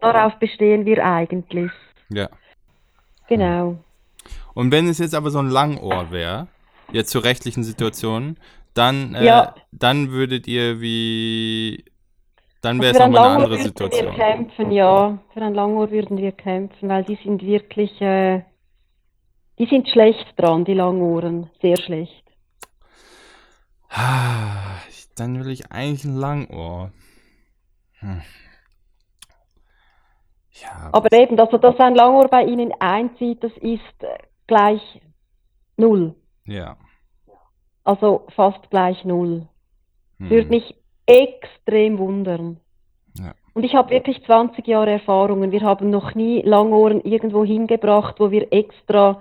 darauf 0.00 0.34
bestehen 0.38 0.86
wir 0.86 1.04
eigentlich. 1.04 1.70
ja. 2.10 2.28
Genau. 3.28 3.76
Und 4.54 4.72
wenn 4.72 4.88
es 4.88 4.98
jetzt 4.98 5.14
aber 5.14 5.30
so 5.30 5.38
ein 5.38 5.50
Langohr 5.50 6.10
wäre, 6.10 6.48
jetzt 6.92 7.10
zur 7.10 7.24
rechtlichen 7.24 7.62
Situation, 7.62 8.38
dann, 8.72 9.14
äh, 9.14 9.24
Ja. 9.26 9.54
dann 9.72 10.10
würdet 10.12 10.46
ihr 10.48 10.80
wie. 10.80 11.84
Dann 12.60 12.80
wäre 12.80 12.88
Also 12.94 13.04
es 13.04 13.06
nochmal 13.06 13.22
eine 13.24 13.34
andere 13.36 13.50
würden 13.50 13.58
wir 13.60 13.66
Situation. 13.68 14.14
kämpfen, 14.14 14.72
ja. 14.72 15.18
Für 15.32 15.42
ein 15.42 15.54
Langohr 15.54 15.90
würden 15.90 16.16
wir 16.18 16.32
kämpfen, 16.32 16.88
weil 16.88 17.04
die 17.04 17.14
sind 17.16 17.42
wirklich, 17.42 18.00
äh, 18.00 18.42
die 19.58 19.66
sind 19.66 19.88
schlecht 19.88 20.34
dran, 20.36 20.64
die 20.64 20.74
Langohren. 20.74 21.50
Sehr 21.62 21.76
schlecht. 21.76 22.24
Ah, 23.90 24.78
Dann 25.16 25.38
will 25.44 25.50
ich 25.50 25.70
eigentlich 25.72 26.04
ein 26.04 26.16
Langohr. 26.16 26.92
Hm. 28.00 28.22
Ja, 30.62 30.90
Aber 30.92 31.12
eben, 31.12 31.38
also 31.38 31.58
dass 31.58 31.78
ein 31.78 31.94
Langohr 31.94 32.28
bei 32.28 32.44
Ihnen 32.44 32.72
einzieht, 32.80 33.42
das 33.44 33.52
ist 33.58 34.02
äh, 34.02 34.18
gleich 34.46 35.00
null. 35.76 36.14
ja. 36.44 36.76
Also 37.84 38.26
fast 38.36 38.68
gleich 38.68 39.02
null. 39.06 39.48
Hm. 40.18 40.28
Würde 40.30 40.48
mich 40.50 40.74
extrem 41.08 41.98
wundern. 41.98 42.58
Ja. 43.18 43.34
Und 43.54 43.64
ich 43.64 43.74
habe 43.74 43.90
wirklich 43.90 44.22
20 44.24 44.66
Jahre 44.66 44.92
Erfahrungen. 44.92 45.50
Wir 45.50 45.62
haben 45.62 45.90
noch 45.90 46.14
nie 46.14 46.42
Langohren 46.42 47.00
irgendwo 47.00 47.44
hingebracht, 47.44 48.16
wo 48.20 48.30
wir 48.30 48.52
extra 48.52 49.20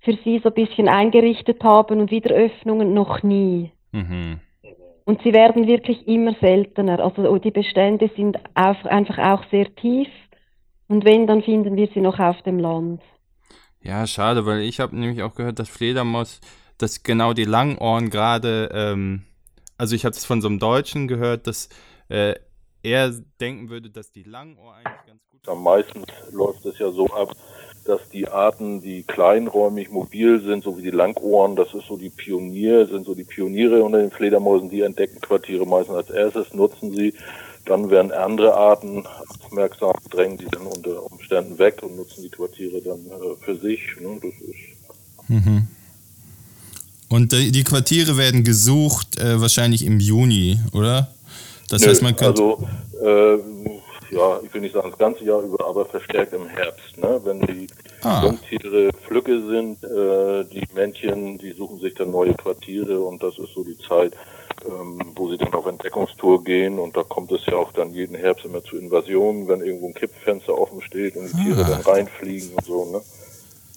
für 0.00 0.16
sie 0.24 0.40
so 0.42 0.48
ein 0.50 0.54
bisschen 0.54 0.88
eingerichtet 0.88 1.62
haben 1.62 2.00
und 2.00 2.10
wieder 2.10 2.34
Öffnungen 2.34 2.94
noch 2.94 3.22
nie. 3.22 3.72
Mhm. 3.92 4.40
Und 5.04 5.22
sie 5.22 5.32
werden 5.32 5.66
wirklich 5.66 6.06
immer 6.08 6.34
seltener. 6.40 7.00
Also 7.00 7.38
die 7.38 7.50
Bestände 7.50 8.10
sind 8.16 8.38
auf, 8.54 8.84
einfach 8.86 9.18
auch 9.18 9.44
sehr 9.50 9.74
tief. 9.76 10.08
Und 10.88 11.04
wenn, 11.04 11.26
dann 11.26 11.42
finden 11.42 11.76
wir 11.76 11.88
sie 11.92 12.00
noch 12.00 12.18
auf 12.18 12.40
dem 12.42 12.58
Land. 12.58 13.02
Ja, 13.82 14.06
schade, 14.06 14.46
weil 14.46 14.60
ich 14.60 14.80
habe 14.80 14.96
nämlich 14.96 15.22
auch 15.22 15.34
gehört, 15.34 15.58
dass 15.58 15.68
Fledermaus, 15.68 16.40
dass 16.78 17.02
genau 17.02 17.34
die 17.34 17.44
Langohren 17.44 18.10
gerade, 18.10 18.70
ähm, 18.72 19.22
also 19.78 19.94
ich 19.94 20.04
habe 20.04 20.14
es 20.14 20.24
von 20.24 20.40
so 20.40 20.48
einem 20.48 20.58
Deutschen 20.58 21.08
gehört, 21.08 21.46
dass 21.46 21.68
äh, 22.08 22.34
er 22.82 23.10
denken 23.40 23.68
würde, 23.68 23.90
dass 23.90 24.12
die 24.12 24.22
Langohr 24.22 24.74
eigentlich 24.74 25.06
ganz 25.06 25.22
gut 25.30 25.48
Am 25.48 25.62
meisten 25.62 26.04
läuft 26.30 26.64
es 26.66 26.78
ja 26.78 26.90
so 26.90 27.06
ab, 27.08 27.32
dass 27.84 28.08
die 28.10 28.28
Arten, 28.28 28.80
die 28.80 29.02
kleinräumig 29.02 29.90
mobil 29.90 30.40
sind, 30.40 30.64
so 30.64 30.76
wie 30.78 30.82
die 30.82 30.90
Langohren, 30.90 31.56
das 31.56 31.72
ist 31.74 31.86
so 31.86 31.96
die 31.96 32.10
Pionier, 32.10 32.86
sind 32.86 33.06
so 33.06 33.14
die 33.14 33.24
Pioniere 33.24 33.82
unter 33.82 33.98
den 33.98 34.10
Fledermäusen, 34.10 34.70
die 34.70 34.82
entdecken 34.82 35.20
Quartiere 35.20 35.66
meistens 35.66 35.96
als 35.96 36.10
erstes, 36.10 36.54
nutzen 36.54 36.94
sie. 36.94 37.14
Dann 37.64 37.90
werden 37.90 38.12
andere 38.12 38.54
Arten 38.54 39.04
aufmerksam, 39.40 39.92
drängen 40.10 40.38
die 40.38 40.46
dann 40.46 40.66
unter 40.66 41.04
Umständen 41.10 41.58
weg 41.58 41.82
und 41.82 41.96
nutzen 41.96 42.22
die 42.22 42.30
Quartiere 42.30 42.80
dann 42.80 43.06
äh, 43.06 43.36
für 43.44 43.56
sich. 43.56 43.80
Ne? 44.00 44.20
Das 44.22 44.34
ist 44.48 44.76
Mhm. 45.28 45.68
Und 47.08 47.32
die, 47.32 47.62
Quartiere 47.64 48.16
werden 48.16 48.42
gesucht, 48.42 49.18
äh, 49.18 49.40
wahrscheinlich 49.40 49.84
im 49.84 50.00
Juni, 50.00 50.58
oder? 50.72 51.08
Das 51.68 51.82
Nö, 51.82 51.88
heißt, 51.88 52.02
man 52.02 52.16
könnte. 52.16 52.42
Also, 52.42 52.68
äh, 53.02 53.38
ja, 54.14 54.40
ich 54.44 54.52
will 54.54 54.60
nicht 54.60 54.74
sagen 54.74 54.90
das 54.90 54.98
ganze 54.98 55.24
Jahr 55.24 55.40
über, 55.42 55.66
aber 55.66 55.84
verstärkt 55.86 56.32
im 56.32 56.46
Herbst. 56.48 56.96
Ne? 56.96 57.20
Wenn 57.24 57.40
die 57.42 57.66
Ah. 58.02 58.22
Jungtiere 58.24 58.90
Flücke 59.06 59.40
sind, 59.48 59.82
äh, 59.82 60.44
die 60.52 60.62
Männchen, 60.74 61.38
die 61.38 61.52
suchen 61.52 61.80
sich 61.80 61.94
dann 61.94 62.10
neue 62.12 62.34
Quartiere 62.34 63.00
und 63.00 63.22
das 63.22 63.36
ist 63.38 63.52
so 63.54 63.64
die 63.64 63.76
Zeit, 63.78 64.12
ähm, 64.64 65.00
wo 65.16 65.28
sie 65.30 65.38
dann 65.38 65.52
auf 65.54 65.66
Entdeckungstour 65.66 66.44
gehen 66.44 66.78
und 66.78 66.96
da 66.96 67.02
kommt 67.02 67.32
es 67.32 67.44
ja 67.46 67.54
auch 67.56 67.72
dann 67.72 67.92
jeden 67.94 68.14
Herbst 68.14 68.44
immer 68.44 68.62
zu 68.62 68.76
Invasionen, 68.76 69.48
wenn 69.48 69.60
irgendwo 69.60 69.88
ein 69.88 69.94
Kippfenster 69.94 70.56
offen 70.56 70.80
steht 70.82 71.16
und 71.16 71.26
die 71.32 71.42
Tiere 71.44 71.64
Ah. 71.64 71.68
dann 71.70 71.80
reinfliegen 71.82 72.50
und 72.54 72.64
so. 72.64 72.84
Ne? 72.92 73.00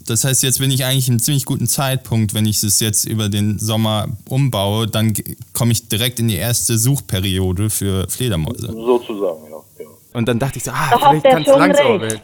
Das 0.10 0.24
heißt, 0.24 0.44
jetzt 0.44 0.60
bin 0.60 0.72
ich 0.72 0.86
eigentlich 0.86 1.10
einen 1.10 1.20
ziemlich 1.20 1.46
guten 1.46 1.68
Zeitpunkt, 1.68 2.34
wenn 2.34 2.46
ich 2.46 2.64
es 2.64 2.80
jetzt 2.80 3.06
über 3.06 3.30
den 3.30 3.60
Sommer 3.60 4.08
umbaue, 4.28 4.88
dann 4.88 5.14
komme 5.54 5.72
ich 5.72 5.88
direkt 5.88 6.20
in 6.20 6.28
die 6.28 6.38
erste 6.38 6.78
Suchperiode 6.78 7.70
für 7.70 8.08
Fledermäuse. 8.10 8.68
Sozusagen, 8.68 9.44
ja. 9.50 9.58
ja. 9.80 9.86
Und 10.14 10.28
dann 10.28 10.40
dachte 10.40 10.58
ich 10.58 10.64
so, 10.64 10.72
ah, 10.72 10.88
Da 10.92 11.00
hat 11.02 11.22
vielleicht 11.22 11.26
er 11.26 11.32
kann 11.32 11.42
es 11.42 11.48
schon 11.48 11.60
langsam 11.60 11.88
recht. 11.98 12.02
werden. 12.02 12.22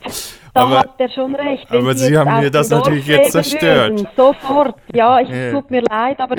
Da 0.53 0.61
Aber- 0.61 0.79
hat 0.79 0.89
er 0.99 1.09
schon 1.09 1.35
recht. 1.35 1.65
Wenn 1.69 1.81
aber 1.81 1.95
Sie 1.95 2.17
haben 2.17 2.39
mir 2.41 2.49
das 2.49 2.69
Dorf 2.69 2.85
natürlich 2.85 3.05
jetzt 3.07 3.31
zerstört. 3.33 3.91
Würden, 3.91 4.07
sofort. 4.15 4.75
Ja, 4.93 5.19
es 5.19 5.29
Ja. 5.29 5.51
tut 5.51 5.69
mir 5.69 5.81
leid, 5.81 6.19
aber 6.19 6.35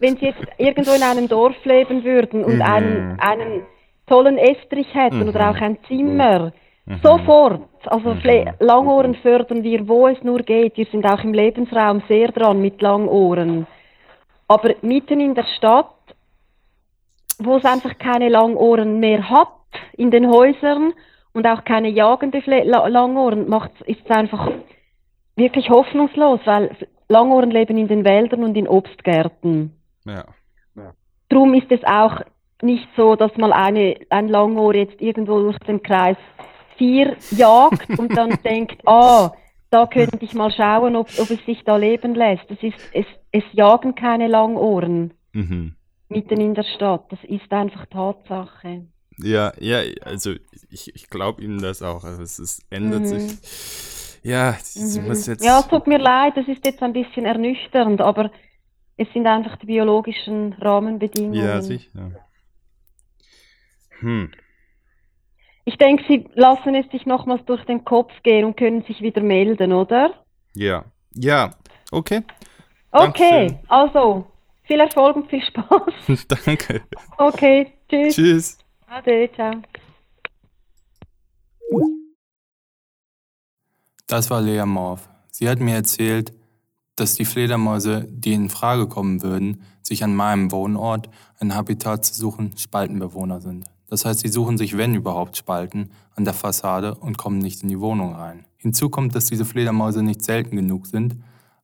wenn 0.00 0.16
Sie 0.18 0.26
jetzt 0.26 0.40
irgendwo 0.58 0.92
in 0.92 1.02
einem 1.02 1.28
Dorf 1.28 1.54
leben 1.64 2.02
würden 2.04 2.44
und 2.44 2.56
Mhm. 2.56 2.62
einen, 2.62 3.20
einen 3.20 3.62
tollen 4.08 4.38
Estrich 4.38 4.88
hätten 4.92 5.20
Mhm. 5.20 5.28
oder 5.28 5.50
auch 5.50 5.54
ein 5.56 5.78
Zimmer, 5.86 6.52
sofort. 7.02 7.68
Also 7.86 8.14
Fle 8.16 8.54
Langohren 8.58 9.14
fördern 9.16 9.62
wir, 9.62 9.88
wo 9.88 10.08
es 10.08 10.22
nur 10.22 10.40
geht. 10.40 10.76
Wir 10.76 10.86
sind 10.86 11.04
auch 11.06 11.22
im 11.22 11.32
Lebensraum 11.32 12.02
sehr 12.08 12.32
dran 12.32 12.60
mit 12.60 12.80
Langohren. 12.82 13.66
Aber 14.48 14.74
mitten 14.82 15.20
in 15.20 15.34
der 15.34 15.46
Stadt, 15.56 15.94
wo 17.38 17.56
es 17.56 17.64
einfach 17.64 17.98
keine 17.98 18.28
Langohren 18.28 19.00
mehr 19.00 19.28
hat, 19.30 19.48
in 19.96 20.10
den 20.10 20.28
Häusern 20.28 20.92
und 21.32 21.46
auch 21.46 21.64
keine 21.64 21.88
jagende 21.88 22.42
Fle 22.42 22.64
La 22.64 22.86
Langohren, 22.88 23.48
macht, 23.48 23.80
ist 23.82 24.00
es 24.04 24.10
einfach 24.10 24.50
wirklich 25.36 25.70
hoffnungslos, 25.70 26.40
weil 26.44 26.76
Langohren 27.08 27.50
leben 27.50 27.78
in 27.78 27.88
den 27.88 28.04
Wäldern 28.04 28.44
und 28.44 28.56
in 28.56 28.68
Obstgärten. 28.68 29.74
Ja. 30.04 30.24
Drum 31.28 31.54
ist 31.54 31.70
es 31.70 31.82
auch 31.84 32.20
nicht 32.60 32.88
so, 32.96 33.14
dass 33.16 33.36
mal 33.36 33.52
eine, 33.52 33.96
ein 34.10 34.28
Langohr 34.28 34.74
jetzt 34.74 35.00
irgendwo 35.00 35.40
durch 35.40 35.58
den 35.60 35.82
Kreis 35.82 36.16
4 36.80 37.16
jagt 37.30 37.98
und 37.98 38.16
dann 38.16 38.30
denkt, 38.44 38.80
ah, 38.88 39.32
da 39.70 39.86
könnte 39.86 40.18
ich 40.24 40.32
mal 40.32 40.50
schauen, 40.50 40.96
ob, 40.96 41.06
ob 41.18 41.30
es 41.30 41.44
sich 41.46 41.62
da 41.64 41.76
leben 41.76 42.14
lässt. 42.14 42.50
Es, 42.50 42.62
ist, 42.62 42.78
es, 42.92 43.06
es 43.32 43.44
jagen 43.52 43.94
keine 43.94 44.26
Langohren 44.28 45.12
Mhm. 45.32 45.76
mitten 46.08 46.40
in 46.40 46.54
der 46.54 46.64
Stadt. 46.64 47.04
Das 47.12 47.20
ist 47.22 47.52
einfach 47.52 47.86
Tatsache. 47.86 48.86
Ja, 49.18 49.52
ja, 49.60 49.80
also 50.04 50.32
ich, 50.70 50.92
ich 50.96 51.08
glaube 51.10 51.42
Ihnen 51.42 51.60
das 51.60 51.82
auch. 51.82 52.02
Also 52.04 52.22
es 52.22 52.38
ist, 52.38 52.64
ändert 52.70 53.02
Mhm. 53.02 53.18
sich. 53.18 54.20
Ja, 54.24 54.56
ich 54.74 55.00
muss 55.02 55.26
jetzt. 55.26 55.44
Ja, 55.44 55.60
es 55.60 55.68
tut 55.68 55.86
mir 55.86 55.98
leid, 55.98 56.36
das 56.36 56.48
ist 56.48 56.64
jetzt 56.64 56.82
ein 56.82 56.92
bisschen 56.92 57.26
ernüchternd, 57.26 58.00
aber 58.00 58.30
es 58.96 59.06
sind 59.12 59.26
einfach 59.26 59.56
die 59.58 59.66
biologischen 59.66 60.52
Rahmenbedingungen. 60.54 61.34
ja, 61.34 61.62
sicher. 61.62 62.10
Hm. 64.00 64.30
Ich 65.64 65.76
denke, 65.78 66.04
Sie 66.08 66.28
lassen 66.34 66.74
es 66.74 66.90
sich 66.90 67.06
nochmals 67.06 67.44
durch 67.46 67.64
den 67.64 67.84
Kopf 67.84 68.12
gehen 68.22 68.44
und 68.44 68.56
können 68.56 68.82
sich 68.84 69.00
wieder 69.00 69.22
melden, 69.22 69.72
oder? 69.72 70.14
Ja. 70.54 70.84
Ja, 71.14 71.50
okay. 71.90 72.22
Okay, 72.92 73.46
Dankeschön. 73.48 73.58
also 73.68 74.26
viel 74.64 74.80
Erfolg 74.80 75.16
und 75.16 75.28
viel 75.28 75.42
Spaß. 75.42 76.26
Danke. 76.44 76.82
Okay, 77.18 77.72
tschüss. 77.88 78.14
Tschüss. 78.14 78.58
Ade, 78.88 79.30
ciao. 79.34 79.52
Das 84.06 84.30
war 84.30 84.40
Lea 84.40 84.64
Morph. 84.64 85.08
Sie 85.30 85.48
hat 85.48 85.60
mir 85.60 85.74
erzählt, 85.74 86.32
dass 86.96 87.14
die 87.14 87.24
Fledermäuse, 87.24 88.06
die 88.10 88.32
in 88.32 88.50
Frage 88.50 88.88
kommen 88.88 89.22
würden, 89.22 89.62
sich 89.82 90.02
an 90.02 90.14
meinem 90.14 90.50
Wohnort 90.50 91.08
ein 91.38 91.54
Habitat 91.54 92.04
zu 92.04 92.14
suchen, 92.14 92.56
Spaltenbewohner 92.56 93.40
sind. 93.40 93.66
Das 93.90 94.04
heißt, 94.04 94.20
sie 94.20 94.28
suchen 94.28 94.56
sich, 94.56 94.76
wenn 94.76 94.94
überhaupt, 94.94 95.36
Spalten 95.36 95.90
an 96.14 96.24
der 96.24 96.32
Fassade 96.32 96.94
und 96.94 97.18
kommen 97.18 97.38
nicht 97.38 97.62
in 97.62 97.68
die 97.68 97.80
Wohnung 97.80 98.14
rein. 98.14 98.46
Hinzu 98.56 98.88
kommt, 98.88 99.16
dass 99.16 99.24
diese 99.24 99.44
Fledermäuse 99.44 100.02
nicht 100.04 100.22
selten 100.22 100.54
genug 100.54 100.86
sind, 100.86 101.16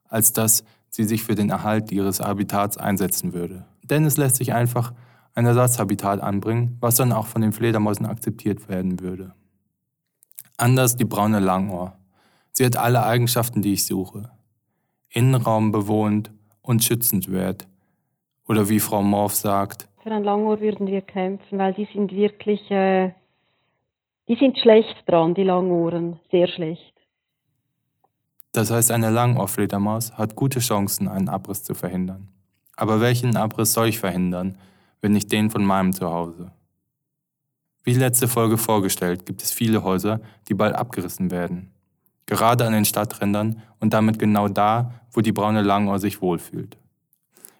als 0.09 0.33
dass 0.33 0.65
sie 0.89 1.05
sich 1.05 1.23
für 1.23 1.35
den 1.35 1.49
Erhalt 1.49 1.91
ihres 1.91 2.19
Habitats 2.19 2.77
einsetzen 2.77 3.33
würde. 3.33 3.65
Denn 3.83 4.03
es 4.03 4.17
lässt 4.17 4.35
sich 4.35 4.53
einfach 4.53 4.93
ein 5.35 5.45
Ersatzhabitat 5.45 6.19
anbringen, 6.19 6.75
was 6.81 6.95
dann 6.95 7.13
auch 7.13 7.27
von 7.27 7.41
den 7.41 7.53
Fledermäusen 7.53 8.05
akzeptiert 8.05 8.67
werden 8.67 8.99
würde. 8.99 9.33
Anders 10.57 10.97
die 10.97 11.05
braune 11.05 11.39
Langohr. 11.39 11.97
Sie 12.51 12.65
hat 12.65 12.75
alle 12.75 13.05
Eigenschaften, 13.05 13.61
die 13.61 13.73
ich 13.73 13.85
suche. 13.85 14.31
Innenraum 15.09 15.71
bewohnt 15.71 16.31
und 16.61 16.83
schützenswert. 16.83 17.67
Oder 18.47 18.67
wie 18.67 18.79
Frau 18.79 19.01
Morph 19.01 19.35
sagt, 19.35 19.87
Für 20.07 20.13
ein 20.13 20.23
Langohr 20.23 20.61
würden 20.61 20.87
wir 20.87 21.01
kämpfen, 21.01 21.59
weil 21.59 21.73
die 21.73 21.85
sind 21.91 22.13
wirklich, 22.13 22.71
äh, 22.71 23.11
die 24.29 24.35
sind 24.35 24.57
schlecht 24.57 25.03
dran, 25.05 25.33
die 25.33 25.43
Langohren, 25.43 26.21
sehr 26.31 26.47
schlecht. 26.47 26.93
das 28.53 28.71
heißt, 28.71 28.89
eine 28.91 29.09
Langohrfledermaus 29.09 30.17
hat 30.17 30.37
gute 30.37 30.61
Chancen, 30.61 31.09
einen 31.09 31.27
Abriss 31.27 31.65
zu 31.65 31.73
verhindern. 31.73 32.29
Aber 32.77 33.01
welchen 33.01 33.35
Abriss 33.35 33.73
soll 33.73 33.89
ich 33.89 33.99
verhindern, 33.99 34.57
wenn 35.01 35.11
nicht 35.11 35.29
den 35.29 35.49
von 35.49 35.65
meinem 35.65 35.91
Zuhause? 35.91 36.53
Wie 37.83 37.93
letzte 37.93 38.29
Folge 38.29 38.57
vorgestellt, 38.57 39.25
gibt 39.25 39.41
es 39.41 39.51
viele 39.51 39.83
Häuser, 39.83 40.21
die 40.47 40.53
bald 40.53 40.73
abgerissen 40.73 41.31
werden. 41.31 41.73
Gerade 42.27 42.65
an 42.65 42.71
den 42.71 42.85
Stadträndern 42.85 43.61
und 43.81 43.93
damit 43.93 44.19
genau 44.19 44.47
da, 44.47 44.93
wo 45.11 45.19
die 45.19 45.33
braune 45.33 45.63
Langohr 45.63 45.99
sich 45.99 46.21
wohlfühlt. 46.21 46.77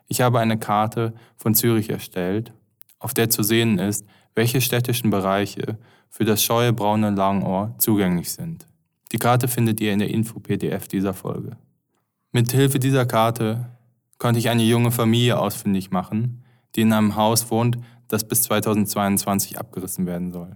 Ich 0.08 0.22
habe 0.22 0.40
eine 0.40 0.58
Karte 0.58 1.14
von 1.36 1.54
Zürich 1.54 1.90
erstellt, 1.90 2.54
auf 3.00 3.14
der 3.14 3.30
zu 3.30 3.44
sehen 3.44 3.78
ist, 3.78 4.06
welche 4.36 4.62
städtischen 4.62 5.10
Bereiche 5.10 5.78
für 6.10 6.26
das 6.26 6.44
scheue 6.44 6.74
braune 6.74 7.10
Langohr 7.12 7.76
zugänglich 7.78 8.32
sind. 8.32 8.66
Die 9.12 9.18
Karte 9.18 9.48
findet 9.48 9.80
ihr 9.80 9.94
in 9.94 10.00
der 10.00 10.10
Info-PDF 10.10 10.88
dieser 10.88 11.14
Folge. 11.14 11.58
Mit 12.32 12.52
Hilfe 12.52 12.80
dieser 12.80 13.06
Karte 13.06 13.70
konnte 14.18 14.40
ich 14.40 14.50
eine 14.50 14.64
junge 14.64 14.92
Familie 14.92 15.40
ausfindig 15.40 15.92
machen, 15.92 16.44
die 16.76 16.82
in 16.82 16.94
einem 16.94 17.16
Haus 17.16 17.50
wohnt, 17.52 17.78
das 18.08 18.28
bis 18.28 18.44
2022 18.44 19.60
abgerissen 19.60 20.06
werden 20.06 20.32
soll. 20.32 20.56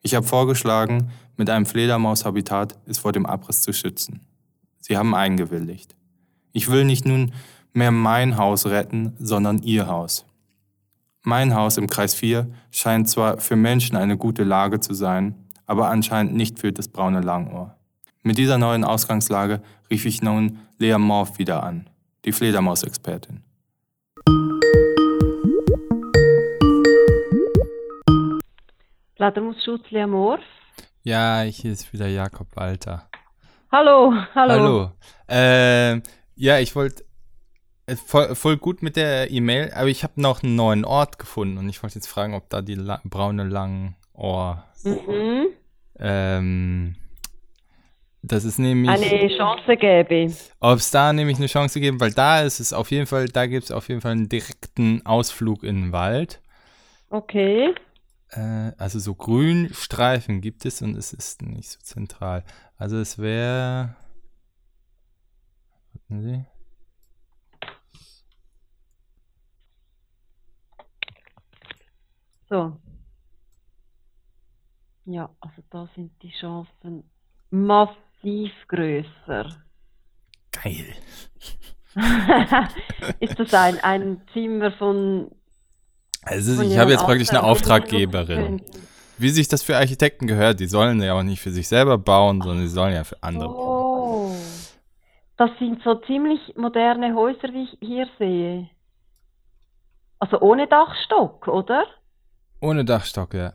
Ich 0.00 0.14
habe 0.14 0.26
vorgeschlagen, 0.26 1.10
mit 1.36 1.50
einem 1.50 1.66
Fledermaushabitat 1.66 2.78
es 2.86 2.98
vor 2.98 3.12
dem 3.12 3.26
Abriss 3.26 3.62
zu 3.62 3.72
schützen. 3.72 4.20
Sie 4.80 4.96
haben 4.96 5.14
eingewilligt. 5.14 5.96
Ich 6.52 6.70
will 6.70 6.84
nicht 6.84 7.04
nun 7.04 7.32
mehr 7.72 7.90
mein 7.90 8.36
Haus 8.36 8.66
retten, 8.66 9.14
sondern 9.18 9.58
ihr 9.58 9.86
Haus. 9.86 10.26
Mein 11.22 11.54
Haus 11.54 11.76
im 11.76 11.88
Kreis 11.88 12.14
4 12.14 12.50
scheint 12.70 13.08
zwar 13.08 13.38
für 13.38 13.56
Menschen 13.56 13.96
eine 13.96 14.16
gute 14.16 14.44
Lage 14.44 14.80
zu 14.80 14.94
sein, 14.94 15.34
aber 15.66 15.88
anscheinend 15.90 16.34
nicht 16.34 16.58
für 16.58 16.72
das 16.72 16.88
braune 16.88 17.20
Langohr. 17.20 17.76
Mit 18.22 18.38
dieser 18.38 18.58
neuen 18.58 18.84
Ausgangslage 18.84 19.62
rief 19.90 20.06
ich 20.06 20.22
nun 20.22 20.58
Lea 20.78 20.98
Morph 20.98 21.38
wieder 21.38 21.62
an, 21.62 21.88
die 22.24 22.32
Fledermausexpertin. 22.32 23.42
Fledermausschutz 29.16 29.90
Leamor. 29.90 30.38
Ja, 31.02 31.40
hier 31.42 31.72
ist 31.72 31.92
wieder 31.92 32.06
Jakob 32.06 32.46
Walter. 32.54 33.08
Hallo, 33.72 34.14
hallo. 34.34 34.52
Hallo. 34.52 34.92
Ähm, 35.26 36.02
ja, 36.36 36.58
ich 36.58 36.74
wollte 36.76 37.02
äh, 37.02 37.07
voll, 37.96 38.34
voll 38.34 38.56
gut 38.56 38.82
mit 38.82 38.96
der 38.96 39.30
E-Mail, 39.30 39.72
aber 39.74 39.88
ich 39.88 40.02
habe 40.02 40.20
noch 40.20 40.42
einen 40.42 40.56
neuen 40.56 40.84
Ort 40.84 41.18
gefunden 41.18 41.58
und 41.58 41.68
ich 41.68 41.82
wollte 41.82 41.96
jetzt 41.96 42.08
fragen, 42.08 42.34
ob 42.34 42.48
da 42.50 42.62
die 42.62 42.74
La 42.74 43.00
braune 43.04 43.44
Langohr. 43.44 44.64
Mhm. 44.84 45.46
Ähm, 45.98 46.96
das 48.22 48.44
ist 48.44 48.58
nämlich. 48.58 48.90
Eine 48.90 49.28
Chance 49.36 49.76
gäbe. 49.76 50.32
Ob 50.60 50.78
es 50.78 50.90
da 50.90 51.12
nämlich 51.12 51.38
eine 51.38 51.46
Chance 51.46 51.80
gibt, 51.80 52.00
weil 52.00 52.12
da 52.12 52.42
ist 52.42 52.60
es 52.60 52.72
auf 52.72 52.90
jeden 52.90 53.06
Fall, 53.06 53.26
da 53.26 53.46
gibt 53.46 53.64
es 53.64 53.70
auf 53.70 53.88
jeden 53.88 54.00
Fall 54.00 54.12
einen 54.12 54.28
direkten 54.28 55.04
Ausflug 55.06 55.62
in 55.62 55.82
den 55.82 55.92
Wald. 55.92 56.40
Okay. 57.10 57.74
Äh, 58.30 58.72
also 58.76 58.98
so 58.98 59.14
Grünstreifen 59.14 60.40
gibt 60.40 60.66
es 60.66 60.82
und 60.82 60.96
es 60.96 61.12
ist 61.12 61.42
nicht 61.42 61.70
so 61.70 61.78
zentral. 61.80 62.44
Also 62.76 62.98
es 62.98 63.18
wäre. 63.18 63.96
Warten 65.92 66.22
Sie. 66.22 66.57
So. 72.48 72.76
Ja, 75.04 75.30
also 75.40 75.62
da 75.70 75.88
sind 75.94 76.12
die 76.22 76.30
Chancen 76.30 77.04
massiv 77.50 78.52
größer. 78.68 79.56
Geil. 80.62 80.94
ist 83.20 83.38
das 83.38 83.54
ein, 83.54 83.80
ein 83.80 84.22
Zimmer 84.32 84.72
von. 84.72 85.30
Also 86.22 86.56
von 86.56 86.70
ich 86.70 86.78
habe 86.78 86.90
jetzt 86.90 87.04
praktisch 87.04 87.30
eine 87.30 87.42
Auftraggeberin. 87.42 88.62
Wie 89.16 89.30
sich 89.30 89.48
das 89.48 89.62
für 89.62 89.76
Architekten 89.76 90.26
gehört, 90.26 90.60
die 90.60 90.66
sollen 90.66 91.02
ja 91.02 91.14
auch 91.14 91.22
nicht 91.22 91.40
für 91.40 91.50
sich 91.50 91.66
selber 91.66 91.98
bauen, 91.98 92.40
sondern 92.40 92.60
die 92.60 92.68
sollen 92.68 92.94
ja 92.94 93.04
für 93.04 93.20
andere. 93.22 93.48
bauen. 93.48 93.56
Oh. 93.56 94.36
Das 95.36 95.50
sind 95.58 95.82
so 95.82 95.94
ziemlich 95.94 96.56
moderne 96.56 97.14
Häuser, 97.14 97.52
wie 97.52 97.64
ich 97.64 97.78
hier 97.80 98.08
sehe. 98.18 98.68
Also 100.18 100.40
ohne 100.40 100.66
Dachstock, 100.66 101.48
oder? 101.48 101.84
Ohne 102.60 102.84
Dachstock, 102.84 103.34
ja. 103.34 103.52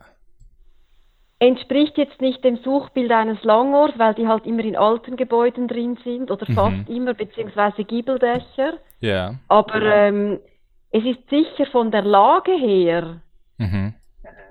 Entspricht 1.40 1.98
jetzt 1.98 2.20
nicht 2.20 2.42
dem 2.44 2.56
Suchbild 2.58 3.10
eines 3.10 3.42
Langohrs, 3.44 3.92
weil 3.98 4.14
die 4.14 4.26
halt 4.26 4.46
immer 4.46 4.64
in 4.64 4.76
alten 4.76 5.16
Gebäuden 5.16 5.68
drin 5.68 5.98
sind 6.04 6.30
oder 6.30 6.46
Mhm. 6.48 6.54
fast 6.54 6.88
immer, 6.88 7.12
beziehungsweise 7.12 7.84
Giebeldächer. 7.84 8.78
Ja. 9.00 9.34
Aber 9.48 9.82
ähm, 9.82 10.40
es 10.90 11.04
ist 11.04 11.28
sicher 11.28 11.66
von 11.70 11.90
der 11.90 12.02
Lage 12.02 12.52
her, 12.52 13.20
Mhm. 13.58 13.94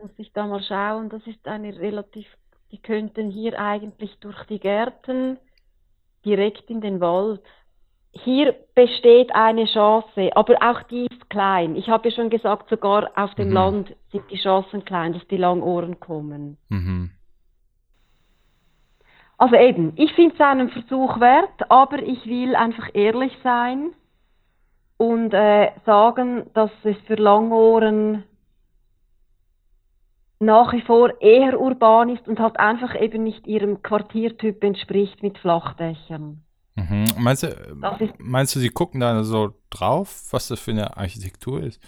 muss 0.02 0.12
ich 0.18 0.32
da 0.34 0.46
mal 0.46 0.62
schauen, 0.62 1.10
das 1.10 1.26
ist 1.26 1.48
eine 1.48 1.78
relativ, 1.80 2.28
die 2.72 2.82
könnten 2.82 3.32
hier 3.32 3.60
eigentlich 3.60 4.16
durch 4.20 4.44
die 4.46 4.60
Gärten 4.60 5.38
direkt 6.26 6.70
in 6.70 6.82
den 6.82 7.00
Wald. 7.02 7.42
Hier 8.14 8.56
besteht 8.76 9.34
eine 9.34 9.66
Chance, 9.66 10.30
aber 10.36 10.56
auch 10.62 10.84
die 10.84 11.08
ist 11.08 11.30
klein. 11.30 11.76
Ich 11.76 11.90
habe 11.90 12.10
ja 12.10 12.16
schon 12.16 12.30
gesagt, 12.30 12.70
sogar 12.70 13.10
auf 13.16 13.34
dem 13.36 13.50
Mhm. 13.50 13.54
Land 13.54 13.96
sind 14.12 14.30
die 14.30 14.38
Chancen 14.38 14.86
klein, 14.86 15.14
dass 15.14 15.28
die 15.28 15.38
Langohren 15.38 16.00
kommen. 16.00 16.58
Mhm. 16.70 17.10
Also 19.38 19.56
eben, 19.56 19.94
ich 19.96 20.14
finde 20.14 20.36
es 20.36 20.42
einen 20.42 20.70
Versuch 20.70 21.20
wert, 21.20 21.70
aber 21.70 22.02
ich 22.04 22.26
will 22.28 22.56
einfach 22.56 22.90
ehrlich 22.94 23.36
sein 23.44 23.94
und 24.98 25.34
äh, 25.34 25.72
sagen, 25.86 26.46
dass 26.54 26.72
es 26.84 26.98
für 27.08 27.16
Langohren 27.16 28.24
nach 30.40 30.72
wie 30.72 30.82
vor 30.82 31.20
eher 31.20 31.60
urban 31.60 32.10
ist 32.10 32.28
und 32.28 32.40
halt 32.40 32.60
einfach 32.60 33.00
eben 33.00 33.24
nicht 33.24 33.48
ihrem 33.48 33.82
Quartiertyp 33.82 34.64
entspricht 34.64 35.24
mit 35.24 35.38
Flachdächern. 35.40 36.43
Mhm. 36.76 37.06
Meinst, 37.18 37.44
du, 37.44 37.50
meinst 38.18 38.56
du, 38.56 38.60
sie 38.60 38.70
gucken 38.70 39.00
da 39.00 39.24
so 39.24 39.54
drauf, 39.70 40.24
was 40.32 40.48
das 40.48 40.60
für 40.60 40.72
eine 40.72 40.98
Architektur 40.98 41.62
ist? 41.62 41.82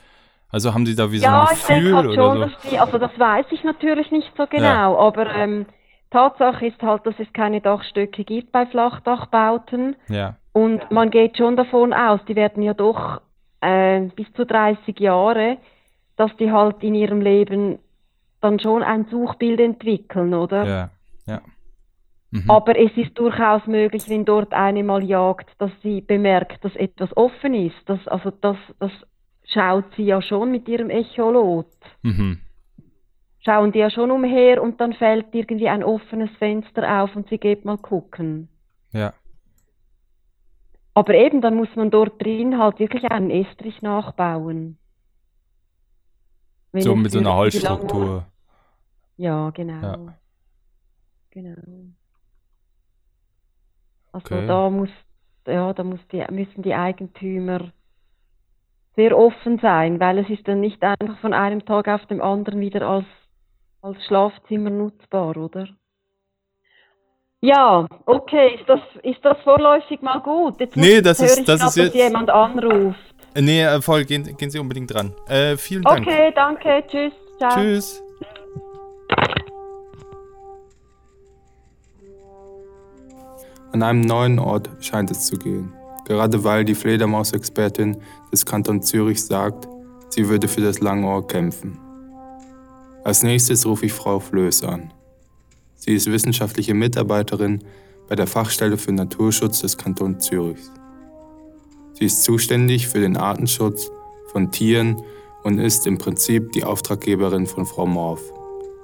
Also 0.50 0.74
haben 0.74 0.86
sie 0.86 0.96
da 0.96 1.12
wie 1.12 1.18
so 1.18 1.26
Ja, 1.26 1.42
ein 1.44 1.48
ich 1.54 1.64
denke 1.66 1.82
Gefühl 1.84 1.96
halt 1.96 2.06
oder 2.08 2.16
schon, 2.16 2.38
so? 2.38 2.46
dass 2.46 2.72
die, 2.72 2.80
also 2.80 2.98
das 2.98 3.20
weiß 3.20 3.46
ich 3.52 3.64
natürlich 3.64 4.12
nicht 4.12 4.32
so 4.38 4.46
genau, 4.48 4.98
aber 5.00 5.34
ähm, 5.36 5.66
Tatsache 6.12 6.68
ist 6.68 6.82
halt, 6.82 7.06
dass 7.06 7.16
es 7.20 7.32
keine 7.34 7.62
Dachstöcke 7.62 8.24
gibt 8.24 8.52
bei 8.52 8.66
Flachdachbauten. 8.68 9.96
Ja. 10.08 10.38
Und 10.54 10.90
man 10.92 11.10
geht 11.10 11.36
schon 11.38 11.58
davon 11.58 11.92
aus, 11.94 12.22
die 12.28 12.36
werden 12.36 12.64
ja 12.64 12.74
doch 12.74 13.22
äh, 13.60 14.02
bis 14.16 14.32
zu 14.34 14.46
30 14.46 14.98
Jahre, 15.00 15.58
dass 16.16 16.32
die 16.38 16.52
halt 16.52 16.82
in 16.84 16.96
ihrem 16.96 17.20
Leben 17.20 17.80
dann 18.40 18.60
schon 18.60 18.84
ein 18.84 19.08
Suchbild 19.10 19.60
entwickeln, 19.60 20.34
oder? 20.34 20.64
Ja. 20.66 20.90
Ja. 21.26 21.42
Mhm. 22.36 22.52
Aber 22.52 22.78
es 22.78 22.92
ist 22.98 23.18
durchaus 23.18 23.66
möglich, 23.66 24.10
wenn 24.10 24.26
dort 24.26 24.54
eine 24.54 24.84
mal 24.84 25.02
jagt, 25.02 25.50
dass 25.58 25.72
sie 25.82 26.02
bemerkt, 26.02 26.66
dass 26.66 26.76
etwas 26.76 27.16
offen 27.16 27.54
ist. 27.54 27.78
Das, 27.86 28.06
also 28.10 28.30
das, 28.30 28.58
das 28.78 28.92
schaut 29.46 29.86
sie 29.96 30.04
ja 30.04 30.22
schon 30.22 30.52
mit 30.52 30.68
ihrem 30.68 30.90
Echolot. 30.90 31.72
Mhm. 32.02 32.42
Schauen 33.40 33.72
die 33.72 33.80
ja 33.80 33.90
schon 33.90 34.12
umher 34.12 34.62
und 34.62 34.82
dann 34.82 34.92
fällt 34.94 35.34
irgendwie 35.34 35.70
ein 35.70 35.82
offenes 35.84 36.30
Fenster 36.38 37.04
auf 37.04 37.16
und 37.16 37.30
sie 37.30 37.38
geht 37.38 37.64
mal 37.64 37.78
gucken. 37.78 38.50
Ja. 38.92 39.14
Aber 40.94 41.14
eben, 41.14 41.40
dann 41.40 41.56
muss 41.56 41.74
man 41.76 41.90
dort 41.90 42.22
drin 42.22 42.58
halt 42.58 42.80
wirklich 42.80 43.06
einen 43.06 43.30
Estrich 43.30 43.82
nachbauen. 43.82 44.78
Wenn 46.74 46.82
So 46.82 46.96
mit 46.98 47.12
so 47.12 47.20
einer 47.20 47.36
Holzstruktur. 47.36 48.26
Ja, 49.16 49.52
genau. 49.52 49.82
Ja. 49.82 50.18
Genau. 51.32 51.96
Also 54.16 54.34
Okay. 54.36 54.48
da 54.48 54.70
muss, 54.70 54.90
ja, 55.46 55.74
da 55.74 55.84
muss 55.84 56.00
die, 56.12 56.24
müssen 56.32 56.62
die 56.64 56.74
Eigentümer 56.74 57.60
sehr 58.96 59.18
offen 59.18 59.60
sein, 59.60 60.00
weil 60.00 60.20
es 60.20 60.30
ist 60.30 60.48
dann 60.48 60.62
nicht 60.62 60.82
einfach 60.82 61.20
von 61.20 61.34
einem 61.34 61.66
Tag 61.66 61.90
auf 61.90 62.06
den 62.06 62.22
anderen 62.22 62.62
wieder 62.62 62.88
als, 62.88 63.06
als 63.82 63.98
Schlafzimmer 64.06 64.70
nutzbar, 64.70 65.36
oder? 65.36 65.68
Ja, 67.42 67.86
okay, 68.06 68.56
ist 68.56 68.70
das, 68.70 68.80
ist 69.04 69.24
das 69.24 69.38
vorläufig 69.44 70.02
mal 70.02 70.20
gut? 70.20 70.62
Jetzt 70.62 70.78
Nee, 70.78 71.02
das 71.02 71.20
ist- 71.20 71.40
ich 71.40 71.46
das 71.46 71.60
grad, 71.60 71.70
ist 71.70 71.76
jetzt- 71.76 71.88
dass 71.96 72.02
jemand 72.02 72.30
anruft. 72.30 72.98
Nee, 73.38 73.64
äh, 73.64 73.82
voll, 73.82 74.06
gehen, 74.06 74.24
gehen 74.38 74.50
Sie 74.50 74.60
unbedingt 74.60 74.94
dran. 74.94 75.14
Äh, 75.28 75.58
vielen 75.58 75.84
Dank. 75.84 76.08
Okay, 76.08 76.32
danke, 76.34 76.84
tschüss, 76.88 77.12
ciao. 77.38 77.50
Tschüss. 77.54 78.02
An 83.76 83.84
einem 83.84 84.00
neuen 84.00 84.40
Ort 84.40 84.70
scheint 84.80 85.12
es 85.12 85.26
zu 85.26 85.36
gehen. 85.36 85.74
Gerade 86.08 86.46
weil 86.46 86.64
die 86.64 86.76
Fledermausexpertin 86.76 87.98
des 88.32 88.46
Kantons 88.46 88.86
Zürich 88.86 89.22
sagt, 89.22 89.68
sie 90.08 90.30
würde 90.30 90.48
für 90.48 90.62
das 90.62 90.80
Langohr 90.80 91.28
kämpfen. 91.28 91.78
Als 93.04 93.22
nächstes 93.22 93.66
rufe 93.66 93.88
ich 93.88 93.92
Frau 93.92 94.22
Flöß 94.22 94.64
an. 94.64 94.94
Sie 95.76 95.94
ist 95.94 96.10
wissenschaftliche 96.10 96.74
Mitarbeiterin 96.74 97.66
bei 98.08 98.16
der 98.16 98.28
Fachstelle 98.28 98.78
für 98.78 98.94
Naturschutz 98.94 99.60
des 99.60 99.78
Kantons 99.78 100.24
Zürichs. 100.24 100.72
Sie 102.00 102.06
ist 102.06 102.24
zuständig 102.24 102.88
für 102.88 103.02
den 103.02 103.18
Artenschutz 103.18 103.92
von 104.32 104.54
Tieren 104.54 105.02
und 105.44 105.60
ist 105.60 105.86
im 105.86 105.98
Prinzip 105.98 106.54
die 106.54 106.64
Auftraggeberin 106.64 107.46
von 107.46 107.66
Frau 107.66 107.86
Morf. 107.86 108.22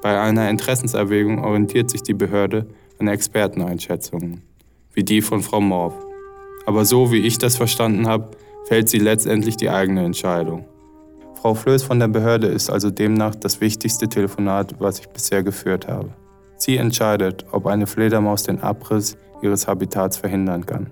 Bei 0.02 0.20
einer 0.20 0.50
Interessenserwägung 0.50 1.42
orientiert 1.42 1.90
sich 1.90 2.04
die 2.04 2.14
Behörde 2.14 2.68
an 3.00 3.08
Experteneinschätzungen, 3.08 4.42
wie 4.94 5.04
die 5.04 5.22
von 5.22 5.42
Frau 5.42 5.62
Morf. 5.62 5.94
Aber 6.66 6.86
so 6.86 7.12
wie 7.12 7.20
ich 7.20 7.38
das 7.38 7.58
verstanden 7.58 8.08
habe, 8.08 8.32
fällt 8.66 8.90
sie 8.90 9.00
letztendlich 9.00 9.58
die 9.58 9.70
eigene 9.70 10.04
Entscheidung. 10.06 10.66
Frau 11.42 11.56
Flöß 11.56 11.84
von 11.84 12.00
der 12.00 12.08
Behörde 12.08 12.48
ist 12.48 12.70
also 12.70 12.92
demnach 12.92 13.34
das 13.34 13.62
wichtigste 13.62 14.08
Telefonat, 14.08 14.76
was 14.80 15.00
ich 15.00 15.10
bisher 15.10 15.42
geführt 15.42 15.88
habe. 15.88 16.14
Sie 16.58 16.78
entscheidet, 16.78 17.46
ob 17.52 17.66
eine 17.66 17.88
Fledermaus 17.88 18.44
den 18.44 18.62
Abriss 18.62 19.18
ihres 19.42 19.68
Habitats 19.68 20.18
verhindern 20.18 20.66
kann. 20.66 20.92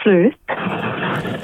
Flöß. 0.00 0.37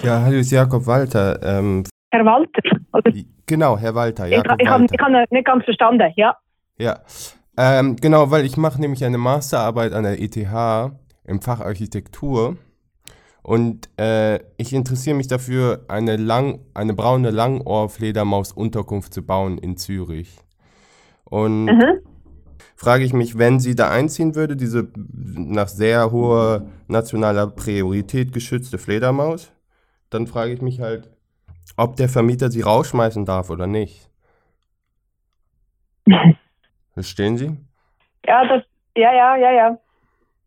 Ja, 0.05 0.21
hallo, 0.21 0.37
ist 0.37 0.51
Jakob 0.51 0.87
Walter. 0.87 1.40
Ähm, 1.43 1.83
Herr 2.11 2.27
Walter. 2.27 2.61
Oder? 2.93 3.11
genau, 3.47 3.79
Herr 3.79 3.95
Walter. 3.95 4.27
Ich, 4.27 4.33
Jakob 4.33 4.61
ich 4.61 4.69
habe 4.69 4.85
ich 4.85 5.01
hab 5.01 5.33
nicht 5.33 5.47
ganz 5.47 5.64
verstanden, 5.64 6.12
ja. 6.17 6.37
Ja, 6.77 7.01
ähm, 7.57 7.97
genau, 7.97 8.31
weil 8.31 8.45
ich 8.45 8.59
mache 8.59 8.79
nämlich 8.79 9.03
eine 9.03 9.17
Masterarbeit 9.17 9.95
an 9.95 10.05
der 10.05 10.21
ETH 10.21 10.37
im 11.25 11.40
Fach 11.40 11.61
Architektur 11.61 12.59
und 13.43 13.88
äh, 13.99 14.40
ich 14.59 14.75
interessiere 14.75 15.17
mich 15.17 15.29
dafür, 15.29 15.87
eine, 15.88 16.17
lang, 16.17 16.61
eine 16.75 16.93
braune 16.93 17.31
Langohr-Fledermaus-Unterkunft 17.31 19.14
zu 19.14 19.25
bauen 19.25 19.57
in 19.57 19.79
Zürich. 19.79 20.37
Und 21.25 21.64
Mhm. 21.64 22.01
frage 22.77 23.05
ich 23.05 23.14
mich, 23.14 23.38
wenn 23.38 23.59
sie 23.59 23.75
da 23.75 23.88
einziehen 23.88 24.35
würde, 24.35 24.55
diese 24.55 24.88
nach 25.35 25.69
sehr 25.69 26.11
hoher 26.11 26.67
nationaler 26.88 27.47
Priorität 27.47 28.35
geschützte 28.35 28.77
Fledermaus, 28.77 29.51
dann 30.14 30.27
frage 30.27 30.53
ich 30.53 30.62
mich 30.62 30.81
halt, 30.81 31.09
ob 31.77 31.96
der 31.96 32.09
Vermieter 32.09 32.50
sie 32.50 32.62
rausschmeißen 32.62 33.24
darf 33.24 33.50
oder 33.50 33.66
nicht. 33.66 34.09
Verstehen 36.94 37.37
Sie? 37.37 37.57
Ja, 38.27 38.46
das, 38.46 38.62
ja, 38.96 39.12
ja, 39.12 39.37
ja, 39.37 39.53
ja. 39.53 39.79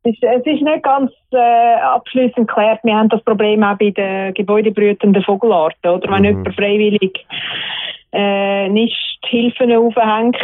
Es 0.03 0.15
ist, 0.21 0.45
nicht 0.62 0.84
ganz 0.84 1.12
äh, 1.32 1.75
abschließend 1.82 2.47
geklärt. 2.47 2.80
Wir 2.84 2.95
haben 2.95 3.10
das 3.10 3.21
Problem 3.23 3.62
auch 3.62 3.77
bei 3.77 3.89
den 3.89 4.34
gebäudebrütenden 4.34 5.21
Vogelarten. 5.23 5.91
Oder 5.91 6.10
wenn 6.10 6.21
Mhm. 6.21 6.25
jemand 6.25 6.56
freiwillig 6.56 7.25
äh, 8.13 8.69
Nisthilfen 8.69 9.75
aufhängt, 9.75 10.38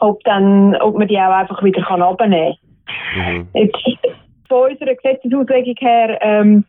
ob, 0.00 0.20
dann, 0.24 0.74
ob 0.76 0.98
man 0.98 1.06
die 1.06 1.18
auch 1.18 1.30
einfach 1.30 1.62
wieder 1.62 1.82
kann 1.82 2.02
abnehmen 2.02 2.56
kann. 3.14 3.34
Mhm. 3.36 3.48
Jetzt, 3.54 3.78
von 4.50 4.72
unserer 4.72 4.94
Gesetzesauslegung 4.96 5.76
her 5.78 6.18
ähm, 6.20 6.64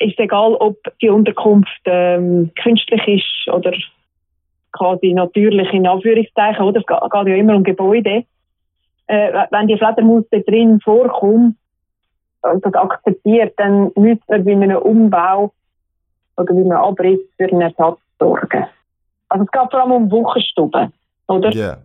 ist 0.00 0.18
egal, 0.18 0.54
ob 0.54 0.76
die 1.00 1.08
Unterkunft 1.08 1.80
ähm, 1.84 2.50
künstlich 2.62 3.06
ist 3.06 3.52
oder 3.52 3.72
quasi 4.72 5.12
natürlich 5.12 5.72
in 5.72 5.86
Anführungszeichen, 5.86 6.64
oder? 6.64 6.80
Es 6.80 6.86
geht 6.86 7.26
ja 7.28 7.34
immer 7.36 7.56
um 7.56 7.64
Gebäude. 7.64 8.24
Äh, 9.06 9.46
wenn 9.50 9.68
die 9.68 9.76
Fledermaus 9.76 10.24
da 10.30 10.38
drin 10.38 10.80
vorkommt 10.80 11.56
und 12.42 12.64
das 12.64 12.74
akzeptiert, 12.74 13.54
dann 13.56 13.92
müsste 13.96 14.24
man 14.28 14.44
bei 14.44 14.52
einem 14.52 14.78
Umbau 14.78 15.52
oder 16.36 16.52
bei 16.52 16.60
einem 16.60 16.72
Abriss 16.72 17.20
für 17.36 17.48
einen 17.48 17.60
Ersatz 17.60 17.98
sorgen. 18.18 18.66
Also 19.28 19.44
es 19.44 19.50
geht 19.50 19.70
vor 19.70 19.80
allem 19.80 19.92
um 19.92 20.10
Wochenstuben, 20.10 20.92
oder? 21.28 21.50
Ja. 21.52 21.78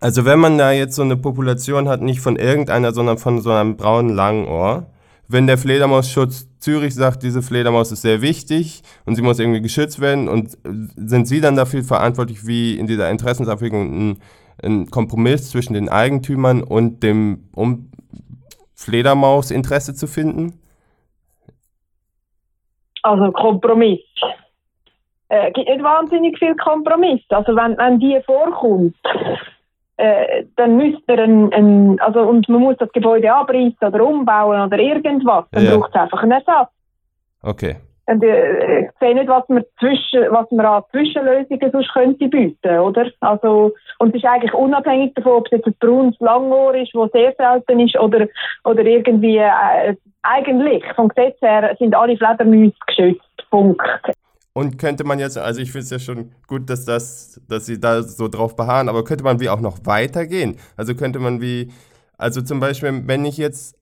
Also 0.00 0.24
wenn 0.24 0.40
man 0.40 0.58
da 0.58 0.72
jetzt 0.72 0.96
so 0.96 1.02
eine 1.02 1.16
Population 1.16 1.88
hat, 1.88 2.00
nicht 2.00 2.20
von 2.20 2.36
irgendeiner, 2.36 2.92
sondern 2.92 3.18
von 3.18 3.40
so 3.40 3.52
einem 3.52 3.76
braunen 3.76 4.14
Langohr, 4.14 4.86
wenn 5.28 5.46
der 5.46 5.58
Fledermausschutz 5.58 6.48
Zürich 6.62 6.94
sagt, 6.94 7.24
diese 7.24 7.42
Fledermaus 7.42 7.90
ist 7.90 8.02
sehr 8.02 8.22
wichtig 8.22 8.82
und 9.04 9.16
sie 9.16 9.22
muss 9.22 9.40
irgendwie 9.40 9.60
geschützt 9.60 10.00
werden 10.00 10.28
und 10.28 10.54
äh, 10.64 10.70
sind 10.96 11.26
Sie 11.26 11.40
dann 11.40 11.56
dafür 11.56 11.82
verantwortlich, 11.82 12.46
wie 12.46 12.78
in 12.78 12.86
dieser 12.86 13.10
Interessensabwägung 13.10 14.10
ein, 14.10 14.18
ein 14.62 14.86
Kompromiss 14.86 15.50
zwischen 15.50 15.74
den 15.74 15.88
Eigentümern 15.88 16.62
und 16.62 17.02
dem 17.02 17.48
um 17.52 17.90
Fledermausinteresse 18.76 19.94
zu 19.94 20.06
finden? 20.06 20.60
Also 23.02 23.32
Kompromiss. 23.32 24.00
Äh, 25.28 25.50
gibt 25.50 25.68
nicht 25.68 25.82
wahnsinnig 25.82 26.38
viel 26.38 26.54
Kompromiss. 26.56 27.22
Also 27.30 27.56
wenn, 27.56 27.76
wenn 27.76 27.98
die 27.98 28.20
vorkommt, 28.24 28.94
äh, 30.02 30.44
dann 30.56 30.76
müsste 30.76 31.12
er 31.12 31.24
ein, 31.24 31.52
ein, 31.52 32.00
also 32.00 32.22
und 32.22 32.48
man 32.48 32.60
muss 32.60 32.76
das 32.78 32.90
Gebäude 32.92 33.32
abreißen 33.32 33.86
oder 33.86 34.04
umbauen 34.04 34.60
oder 34.62 34.78
irgendwas, 34.78 35.44
dann 35.52 35.64
Ja. 35.64 35.76
braucht 35.76 35.90
es 35.94 36.00
einfach 36.00 36.22
einen 36.22 36.32
Ersatz. 36.32 36.70
Okay. 37.42 37.76
Und, 38.06 38.22
äh, 38.24 38.80
ich 38.80 38.90
sehe 38.98 39.14
nicht, 39.14 39.28
was 39.28 39.48
man, 39.48 39.64
zwischen, 39.78 40.24
was 40.30 40.50
man 40.50 40.66
an 40.66 40.82
Zwischenlösungen 40.90 41.70
sonst 41.70 41.92
könnte 41.92 42.28
bieten, 42.28 42.78
oder? 42.80 43.06
Also, 43.20 43.72
und 44.00 44.08
es 44.08 44.22
ist 44.22 44.28
eigentlich 44.28 44.52
unabhängig 44.52 45.14
davon, 45.14 45.34
ob 45.34 45.46
es 45.46 45.52
jetzt 45.52 45.66
ein 45.66 45.76
braunes 45.78 46.18
Langohr 46.18 46.74
ist, 46.74 46.92
das 46.94 47.12
sehr 47.12 47.32
selten 47.38 47.78
ist, 47.78 47.96
oder, 47.98 48.26
oder 48.64 48.84
irgendwie, 48.84 49.38
äh, 49.38 49.94
eigentlich, 50.22 50.84
vom 50.96 51.08
Gesetz 51.08 51.40
her, 51.40 51.76
sind 51.78 51.94
alle 51.94 52.16
Fledermäuse 52.16 52.74
geschützt. 52.86 53.50
Punkt. 53.50 53.80
Und 54.54 54.78
könnte 54.78 55.04
man 55.04 55.18
jetzt, 55.18 55.38
also 55.38 55.60
ich 55.60 55.72
finde 55.72 55.84
es 55.84 55.90
ja 55.90 55.98
schon 55.98 56.32
gut, 56.46 56.68
dass 56.68 56.84
das, 56.84 57.40
dass 57.48 57.64
sie 57.64 57.80
da 57.80 58.02
so 58.02 58.28
drauf 58.28 58.54
beharren, 58.54 58.88
aber 58.88 59.02
könnte 59.02 59.24
man 59.24 59.40
wie 59.40 59.48
auch 59.48 59.60
noch 59.60 59.78
weitergehen? 59.84 60.58
Also 60.76 60.94
könnte 60.94 61.18
man 61.18 61.40
wie, 61.40 61.72
also 62.18 62.42
zum 62.42 62.60
Beispiel, 62.60 63.06
wenn 63.06 63.24
ich 63.24 63.38
jetzt, 63.38 63.76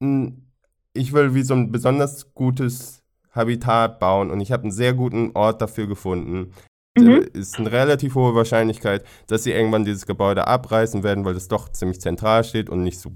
ich 0.00 1.12
will 1.12 1.34
wie 1.34 1.42
so 1.42 1.54
ein 1.54 1.70
besonders 1.70 2.34
gutes 2.34 3.04
Habitat 3.30 4.00
bauen 4.00 4.30
und 4.30 4.40
ich 4.40 4.50
habe 4.50 4.64
einen 4.64 4.72
sehr 4.72 4.94
guten 4.94 5.30
Ort 5.34 5.62
dafür 5.62 5.86
gefunden. 5.86 6.52
Mhm. 6.98 7.28
Ist 7.32 7.58
eine 7.58 7.72
relativ 7.72 8.16
hohe 8.16 8.34
Wahrscheinlichkeit, 8.34 9.04
dass 9.28 9.44
sie 9.44 9.52
irgendwann 9.52 9.84
dieses 9.84 10.06
Gebäude 10.06 10.46
abreißen 10.46 11.02
werden, 11.02 11.24
weil 11.24 11.36
es 11.36 11.48
doch 11.48 11.70
ziemlich 11.70 12.00
zentral 12.00 12.44
steht 12.44 12.68
und 12.68 12.82
nicht 12.82 12.98
so 12.98 13.12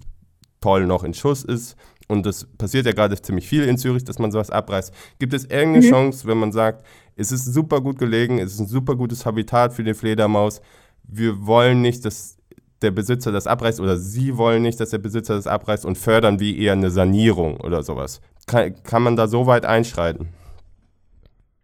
toll 0.61 0.87
noch 0.87 1.05
in 1.05 1.13
Schuss 1.13 1.45
ist, 1.45 1.77
und 2.09 2.27
das 2.27 2.47
passiert 2.57 2.87
ja 2.87 2.93
gerade 2.93 3.21
ziemlich 3.21 3.49
viel 3.49 3.65
in 3.65 3.79
Zürich, 3.79 4.05
dass 4.05 4.19
man 4.19 4.31
sowas 4.31 4.51
abreißt, 4.51 4.95
gibt 5.19 5.35
es 5.35 5.45
irgendeine 5.45 5.87
mhm. 5.87 5.91
Chance, 5.91 6.27
wenn 6.27 6.39
man 6.39 6.53
sagt, 6.53 6.87
es 7.17 7.33
ist 7.33 7.53
super 7.53 7.81
gut 7.81 7.99
gelegen, 7.99 8.39
es 8.39 8.55
ist 8.55 8.61
ein 8.61 8.67
super 8.67 8.95
gutes 8.95 9.27
Habitat 9.27 9.73
für 9.73 9.85
die 9.85 9.95
Fledermaus, 9.95 10.61
wir 11.03 11.47
wollen 11.47 11.83
nicht, 11.83 12.05
dass 12.05 12.37
der 12.83 12.91
Besitzer 12.91 13.33
das 13.33 13.47
abreißt 13.47 13.81
oder 13.81 13.97
Sie 13.97 14.37
wollen 14.37 14.63
nicht, 14.63 14.79
dass 14.81 14.91
der 14.91 14.99
Besitzer 14.99 15.35
das 15.35 15.47
abreißt 15.47 15.87
und 15.87 15.97
fördern 15.97 16.41
wie 16.41 16.61
eher 16.63 16.73
eine 16.73 16.91
Sanierung 16.91 17.59
oder 17.61 17.83
sowas. 17.83 18.21
Kann, 18.47 18.75
kann 18.85 19.03
man 19.03 19.17
da 19.17 19.27
so 19.27 19.47
weit 19.47 19.65
einschreiten? 19.65 20.29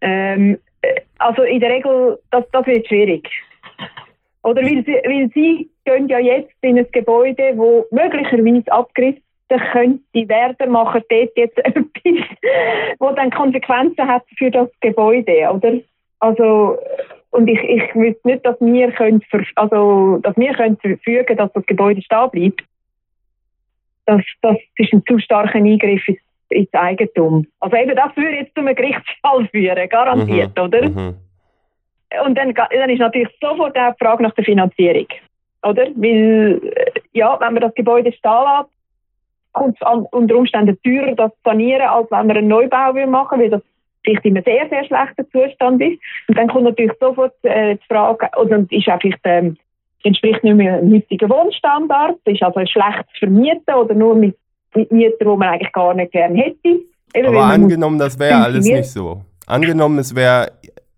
Ähm, 0.00 0.58
also 1.18 1.42
in 1.42 1.60
der 1.60 1.70
Regel, 1.70 2.18
das, 2.30 2.44
das 2.52 2.66
wird 2.66 2.86
schwierig. 2.88 3.28
Oder 4.42 4.62
weil 4.62 4.84
sie, 4.84 4.94
weil 5.04 5.30
sie 5.34 5.70
gehen 5.84 6.08
ja 6.08 6.18
jetzt 6.18 6.52
in 6.62 6.78
ein 6.78 6.86
Gebäude, 6.90 7.52
wo 7.56 7.86
möglicherweise 7.92 8.72
abgerissen 8.72 9.22
könnte 9.58 10.28
werden, 10.28 10.70
machen 10.70 11.02
dort 11.08 11.36
jetzt 11.36 11.58
etwas, 11.64 11.92
wo 12.98 13.10
dann 13.12 13.30
Konsequenzen 13.30 14.06
hat 14.06 14.24
für 14.36 14.50
das 14.50 14.68
Gebäude, 14.80 15.50
oder? 15.52 15.74
Also, 16.20 16.78
und 17.30 17.48
ich, 17.48 17.58
ich 17.60 17.94
wüsste 17.94 18.28
nicht, 18.28 18.46
dass 18.46 18.60
wir 18.60 18.92
können, 18.92 19.22
also, 19.56 20.18
dass 20.18 20.36
wir 20.36 20.52
können 20.54 20.76
verfügen, 20.76 21.36
dass 21.36 21.52
das 21.52 21.66
Gebäude 21.66 22.02
stehen 22.02 22.30
bleibt. 22.30 22.62
Das, 24.06 24.20
das 24.42 24.56
ist 24.76 24.92
ein 24.92 25.02
zu 25.06 25.18
starker 25.18 25.58
Eingriff 25.58 26.06
ins, 26.06 26.18
ins 26.50 26.72
Eigentum. 26.74 27.46
Also 27.60 27.76
eben, 27.76 27.96
das 27.96 28.16
würde 28.16 28.36
jetzt 28.36 28.54
zu 28.54 28.60
einem 28.60 28.74
Gerichtsfall 28.74 29.48
führen, 29.48 29.88
garantiert, 29.88 30.56
mhm. 30.56 30.62
oder? 30.62 30.88
Mhm. 30.88 31.14
Und 32.26 32.36
dann, 32.36 32.52
dann 32.54 32.90
ist 32.90 32.98
natürlich 32.98 33.28
sofort 33.40 33.76
auch 33.78 33.92
die 33.92 34.04
Frage 34.04 34.22
nach 34.22 34.34
der 34.34 34.44
Finanzierung. 34.44 35.06
Oder? 35.62 35.86
Weil, 35.94 36.60
äh, 36.74 36.90
ja, 37.12 37.38
wenn 37.40 37.54
man 37.54 37.62
das 37.62 37.74
Gebäude 37.74 38.12
stehen 38.12 38.30
lässt, 38.30 38.70
kommt 39.52 39.76
es 39.80 39.86
unter 40.10 40.36
Umständen 40.36 40.78
teurer, 40.82 41.14
das 41.14 41.30
zu 41.30 41.38
sanieren, 41.44 41.88
als 41.88 42.10
wenn 42.10 42.26
man 42.26 42.36
einen 42.36 42.48
Neubau 42.48 42.92
machen 43.06 43.38
will, 43.38 43.50
weil 43.50 43.58
das 43.58 43.62
vielleicht 44.04 44.24
in 44.24 44.36
einem 44.36 44.44
sehr, 44.44 44.68
sehr 44.68 44.84
schlechten 44.84 45.26
Zustand 45.30 45.80
ist. 45.82 45.98
Und 46.28 46.38
dann 46.38 46.48
kommt 46.48 46.64
natürlich 46.64 46.92
sofort 47.00 47.34
äh, 47.42 47.76
die 47.76 47.86
Frage, 47.88 48.28
oder 48.40 48.64
ist 48.70 48.88
einfach, 48.88 49.18
ähm, 49.24 49.56
entspricht 50.04 50.42
nicht 50.42 50.56
mehr 50.56 50.80
dem 50.80 50.92
heutigen 50.92 51.30
Wohnstandard, 51.30 52.16
ist 52.24 52.42
also 52.42 52.60
schlecht 52.66 53.04
zu 53.14 53.20
vermieten 53.20 53.74
oder 53.74 53.94
nur 53.94 54.14
mit, 54.14 54.36
mit 54.74 54.90
Mietern, 54.90 55.16
die 55.20 55.36
man 55.36 55.48
eigentlich 55.48 55.72
gar 55.72 55.94
nicht 55.94 56.12
gerne 56.12 56.36
hätte. 56.36 56.80
Eben, 57.14 57.28
Aber 57.28 57.44
angenommen, 57.44 57.98
das 57.98 58.18
wäre 58.18 58.42
alles 58.42 58.66
nicht 58.66 58.90
so. 58.90 59.22
Angenommen, 59.46 59.98
es 59.98 60.14
wäre 60.14 60.52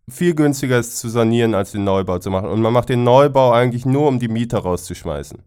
viel 0.08 0.34
günstiger, 0.34 0.78
es 0.78 0.96
zu 0.96 1.08
sanieren, 1.08 1.54
als 1.54 1.72
den 1.72 1.84
Neubau 1.84 2.18
zu 2.18 2.30
machen. 2.30 2.48
Und 2.48 2.60
man 2.60 2.72
macht 2.72 2.88
den 2.88 3.04
Neubau 3.04 3.52
eigentlich 3.52 3.84
nur, 3.84 4.08
um 4.08 4.18
die 4.18 4.28
Mieter 4.28 4.58
rauszuschmeißen. 4.58 5.42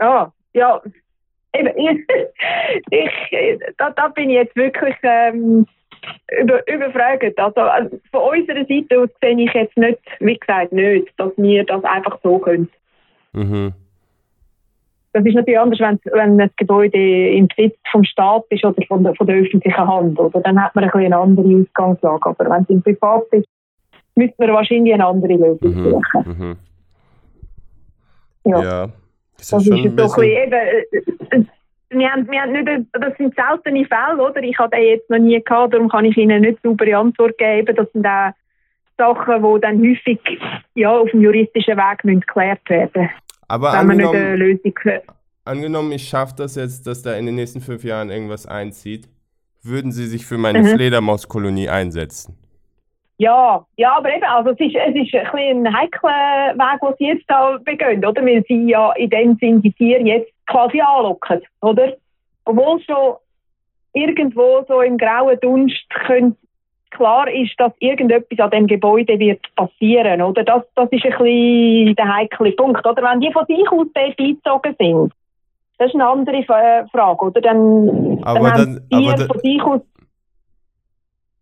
Ja, 0.00 0.32
ja, 0.52 0.82
eben, 1.54 1.72
ich, 2.90 3.10
da, 3.78 3.90
da 3.90 4.08
bin 4.08 4.30
ich 4.30 4.36
jetzt 4.36 4.56
wirklich 4.56 4.96
ähm, 5.02 5.66
über, 6.40 6.66
überfragt. 6.68 7.38
Also, 7.38 7.60
also 7.60 7.98
von 8.10 8.38
unserer 8.38 8.64
Seite 8.64 9.00
aus 9.00 9.08
sehe 9.20 9.38
ich 9.40 9.52
jetzt 9.52 9.76
nicht, 9.76 10.00
wie 10.20 10.38
gesagt, 10.38 10.72
nicht, 10.72 11.08
dass 11.16 11.32
wir 11.36 11.64
das 11.64 11.84
einfach 11.84 12.18
so 12.22 12.38
können. 12.38 12.68
Mhm. 13.32 13.72
Das 15.12 15.24
ist 15.24 15.34
natürlich 15.34 15.60
anders, 15.60 15.78
wenn, 15.78 16.00
wenn 16.12 16.40
ein 16.40 16.50
Gebäude 16.56 17.28
im 17.30 17.46
Besitz 17.46 17.76
vom 17.92 18.02
Staat 18.02 18.44
ist 18.50 18.64
oder 18.64 18.82
von 18.88 19.04
der, 19.04 19.14
von 19.14 19.28
der 19.28 19.36
öffentlichen 19.36 19.86
Hand. 19.86 20.18
Oder? 20.18 20.40
Dann 20.40 20.60
hat 20.60 20.74
man 20.74 20.84
ein 20.84 20.90
eine 20.90 21.16
andere 21.16 21.62
Ausgangslage. 21.62 22.30
Aber 22.30 22.50
wenn 22.50 22.62
es 22.62 22.70
im 22.70 22.82
Privat 22.82 23.22
ist, 23.30 23.46
müsste 24.16 24.34
man 24.38 24.54
wahrscheinlich 24.54 24.92
eine 24.92 25.06
andere 25.06 25.34
Lösung 25.34 25.74
mhm. 25.74 25.90
suchen. 25.90 26.24
Mhm. 26.26 26.56
Ja. 28.50 28.62
ja. 28.62 28.88
Das, 29.38 29.48
das 29.48 29.66
ist, 29.66 29.68
ist 29.68 29.74
so 29.74 29.88
ein 29.88 29.96
bisschen 29.96 30.22
eben, 30.22 30.52
äh, 30.52 31.36
äh, 31.36 31.44
wir 31.90 32.10
haben, 32.10 32.28
wir 32.30 32.40
haben 32.40 32.52
nicht, 32.52 32.88
das 32.92 33.16
sind 33.16 33.34
seltene 33.34 33.84
Fälle, 33.86 34.22
oder? 34.22 34.42
Ich 34.42 34.58
habe 34.58 34.76
den 34.76 34.86
jetzt 34.86 35.08
noch 35.10 35.18
nie 35.18 35.42
gehabt, 35.42 35.74
darum 35.74 35.88
kann 35.88 36.04
ich 36.04 36.16
Ihnen 36.16 36.42
nicht 36.42 36.58
saubere 36.62 36.96
Antwort 36.96 37.38
geben. 37.38 37.74
Das 37.76 37.90
sind 37.92 38.06
auch 38.06 38.32
Sachen, 38.96 39.42
die 39.42 39.60
dann 39.60 39.80
häufig 39.80 40.20
ja, 40.74 40.90
auf 40.90 41.10
dem 41.10 41.20
juristischen 41.20 41.76
Weg 41.76 42.04
müssen 42.04 42.20
geklärt 42.20 42.68
werden 42.68 43.10
Aber 43.48 43.72
wenn 43.72 43.86
man 43.86 43.96
nicht 43.96 44.08
eine 44.08 44.36
Lösung 44.36 44.74
Angenommen, 45.44 45.92
ich 45.92 46.08
schaffe 46.08 46.34
das 46.38 46.56
jetzt, 46.56 46.86
dass 46.86 47.02
da 47.02 47.14
in 47.14 47.26
den 47.26 47.34
nächsten 47.34 47.60
fünf 47.60 47.84
Jahren 47.84 48.10
irgendwas 48.10 48.46
einzieht, 48.46 49.08
würden 49.62 49.92
Sie 49.92 50.06
sich 50.06 50.24
für 50.26 50.38
meine 50.38 50.60
mhm. 50.60 50.68
Fledermauskolonie 50.68 51.68
einsetzen? 51.68 52.38
Ja, 53.18 53.64
ja, 53.76 53.96
aber 53.96 54.12
eben, 54.12 54.24
also 54.24 54.50
es 54.50 54.60
ist, 54.60 54.74
es 54.74 54.94
ist 54.94 55.14
ein, 55.14 55.66
ein 55.66 55.76
heikler 55.76 56.54
Weg, 56.56 56.80
den 56.80 56.94
sie 56.98 57.06
jetzt 57.06 57.24
da 57.28 57.58
begehen, 57.64 58.04
oder? 58.04 58.24
Weil 58.24 58.44
sie 58.48 58.68
ja 58.68 58.92
in 58.92 59.10
dem 59.10 59.36
Sinn 59.36 59.62
die 59.62 59.72
Tiere 59.72 60.02
jetzt 60.02 60.32
quasi 60.46 60.80
anlocken, 60.80 61.40
oder? 61.60 61.92
Obwohl 62.44 62.80
schon 62.80 63.14
irgendwo 63.92 64.64
so 64.66 64.80
im 64.80 64.98
grauen 64.98 65.38
Dunst 65.40 65.88
könnte 66.06 66.36
klar 66.90 67.30
ist, 67.30 67.58
dass 67.58 67.72
irgendetwas 67.78 68.38
an 68.38 68.50
dem 68.50 68.66
Gebäude 68.66 69.18
wird 69.18 69.40
passieren, 69.56 70.22
oder? 70.22 70.44
Das, 70.44 70.62
das 70.74 70.90
ist 70.90 71.04
ein 71.04 71.10
bisschen 71.10 71.94
der 71.96 72.14
heikle 72.16 72.52
Punkt, 72.52 72.86
oder? 72.86 73.02
Wenn 73.02 73.20
die 73.20 73.32
von 73.32 73.46
sich 73.46 73.68
aus 73.70 73.86
dort 73.94 74.18
eingezogen 74.18 74.76
sind, 74.78 75.12
das 75.78 75.88
ist 75.88 75.94
eine 75.94 76.06
andere 76.06 76.42
Frage, 76.44 77.24
oder? 77.24 77.40
Dann, 77.40 78.20
aber 78.22 78.50
dann, 78.50 78.80
dann 78.90 79.08
aber 79.08 79.26
von 79.26 79.38
sich 79.40 79.62
aus 79.62 79.80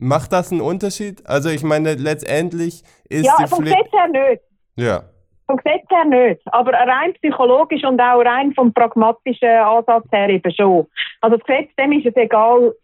Macht 0.02 0.32
das 0.32 0.50
einen 0.50 0.60
Unterschied? 0.60 1.22
Also 1.26 1.48
ich 1.48 1.62
meine, 1.62 1.94
letztendlich 1.94 2.82
ist 3.08 3.24
Ja, 3.24 3.46
vom 3.46 3.62
Gesetz 3.62 3.92
her 3.92 4.08
nicht. 4.08 4.42
Ja. 4.74 5.02
Vom 5.46 5.58
Gesetz 5.58 5.88
her 5.88 6.04
nicht. 6.04 6.40
Aber 6.46 6.72
rein 6.72 7.12
psychologisch 7.14 7.84
und 7.84 8.00
auch 8.00 8.18
rein 8.18 8.52
vom 8.52 8.72
pragmatischen 8.72 9.48
Ansatz 9.48 10.04
her 10.10 10.28
eben 10.28 10.52
schon. 10.52 10.88
Also 11.20 11.36
das 11.36 11.46
Gesetz, 11.46 11.70
dem 11.78 11.92
ist 11.92 12.06
es 12.06 12.16
egal. 12.16 12.74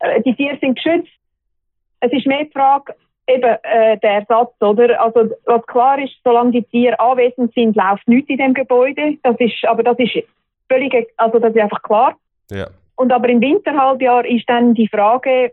Äh, 0.00 0.20
die 0.20 0.34
Tiere 0.34 0.58
sind 0.60 0.76
geschützt. 0.76 1.12
Es 2.00 2.12
ist 2.12 2.26
mehr 2.26 2.44
die 2.44 2.52
Frage, 2.52 2.94
eben 3.26 3.56
äh, 3.62 3.96
der 3.96 4.10
Ersatz, 4.10 4.52
oder? 4.60 5.00
Also 5.00 5.30
was 5.46 5.66
klar 5.66 5.98
ist, 5.98 6.12
solange 6.24 6.50
die 6.50 6.62
Tiere 6.64 7.00
anwesend 7.00 7.54
sind, 7.54 7.74
läuft 7.74 8.06
nichts 8.06 8.28
in 8.28 8.36
dem 8.36 8.52
Gebäude. 8.52 9.16
Das 9.22 9.36
ist, 9.38 9.64
aber 9.64 9.82
das 9.82 9.98
ist 9.98 10.24
völlig, 10.70 11.08
also 11.16 11.38
das 11.38 11.54
ist 11.54 11.60
einfach 11.62 11.82
klar. 11.82 12.16
Ja. 12.50 12.66
Und 12.96 13.12
aber 13.12 13.30
im 13.30 13.40
Winterhalbjahr 13.40 14.26
ist 14.26 14.46
dann 14.46 14.74
die 14.74 14.88
Frage, 14.88 15.52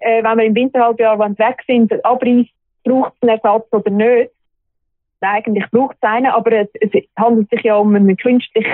äh, 0.00 0.22
wenn 0.22 0.38
wir 0.38 0.44
im 0.44 0.54
Winterhalbjahr 0.54 1.18
weg 1.18 1.62
sind, 1.66 1.92
abreißt, 2.04 2.50
braucht 2.84 3.12
es 3.14 3.22
einen 3.22 3.38
Ersatz 3.38 3.66
oder 3.72 3.90
nicht. 3.90 4.30
Eigentlich 5.20 5.70
braucht 5.70 5.96
es 6.00 6.08
einen, 6.08 6.26
aber 6.26 6.52
es, 6.52 6.68
es, 6.80 6.90
handelt 7.18 7.50
sich 7.50 7.62
ja 7.62 7.76
um 7.76 7.94
eine 7.94 8.16
künstlich, 8.16 8.66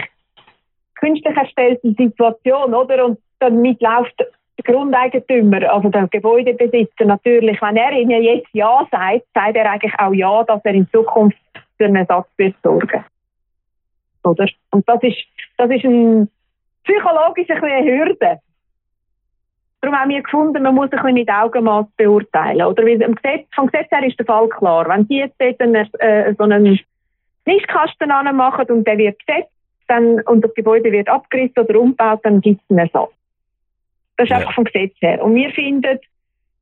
künstlich 0.95 1.37
erstellte 1.37 1.93
Situation, 1.93 2.73
oder? 2.73 3.05
Und 3.05 3.19
damit 3.41 3.81
läuft 3.81 4.19
der 4.19 4.75
Grundeigentümer, 4.75 5.73
also 5.73 5.89
der 5.89 6.07
Gebäudebesitzer 6.07 7.05
natürlich, 7.05 7.61
wenn 7.61 7.77
er 7.77 7.93
ihnen 7.93 8.23
jetzt 8.23 8.49
Ja 8.53 8.87
sagt, 8.91 9.25
sagt 9.35 9.57
er 9.57 9.71
eigentlich 9.71 9.99
auch 9.99 10.13
Ja, 10.13 10.45
dass 10.45 10.65
er 10.65 10.75
in 10.75 10.89
Zukunft 10.91 11.37
für 11.77 11.87
einen 11.87 11.97
Ersatz 11.97 12.29
wird 12.37 12.55
sorgen. 12.63 13.05
Oder? 14.23 14.47
Und 14.71 14.89
das 14.89 15.03
ist, 15.03 15.25
das 15.59 15.71
ist 15.71 15.85
ein 15.85 16.29
psychologisch 16.85 17.51
ein 17.51 17.63
eine 17.63 17.85
Hürde. 17.85 18.41
Darum 19.87 20.01
haben 20.01 20.11
wir 20.11 20.21
gefunden, 20.21 20.65
man 20.65 20.75
muss 20.75 20.91
ein 20.91 20.99
bisschen 20.99 21.15
mit 21.15 21.31
Augenmaß 21.31 21.87
beurteilen. 21.97 22.67
Oder 22.67 22.83
weil 22.83 22.99
Gesetz, 22.99 23.47
vom 23.55 23.71
Gesetz 23.71 23.89
her 23.93 24.05
ist 24.05 24.19
der 24.19 24.27
Fall 24.27 24.49
klar. 24.49 24.89
Wenn 24.89 25.07
Sie 25.07 25.19
jetzt 25.19 25.37
dort 25.39 25.61
einen, 25.61 25.89
äh, 26.01 26.35
so 26.37 26.43
einen 26.43 26.81
Nichtkasten 27.47 28.09
machen 28.09 28.67
und 28.67 28.85
der 28.85 28.99
wird 28.99 29.17
gesetzt 29.25 29.53
dann, 29.87 30.23
und 30.23 30.45
das 30.45 30.53
Gebäude 30.55 30.91
wird 30.91 31.09
abgerissen 31.09 31.63
oder 31.63 31.79
umgebaut, 31.79 32.19
dann 32.25 32.41
gibt 32.41 32.61
es 32.63 32.71
einen 32.71 32.81
Ersatz. 32.81 33.13
Das 34.17 34.25
ist 34.25 34.31
ja. 34.31 34.39
einfach 34.39 34.55
vom 34.55 34.65
Gesetz 34.65 34.97
her. 34.99 35.23
Und 35.23 35.37
wir 35.37 35.53
finden, 35.53 36.01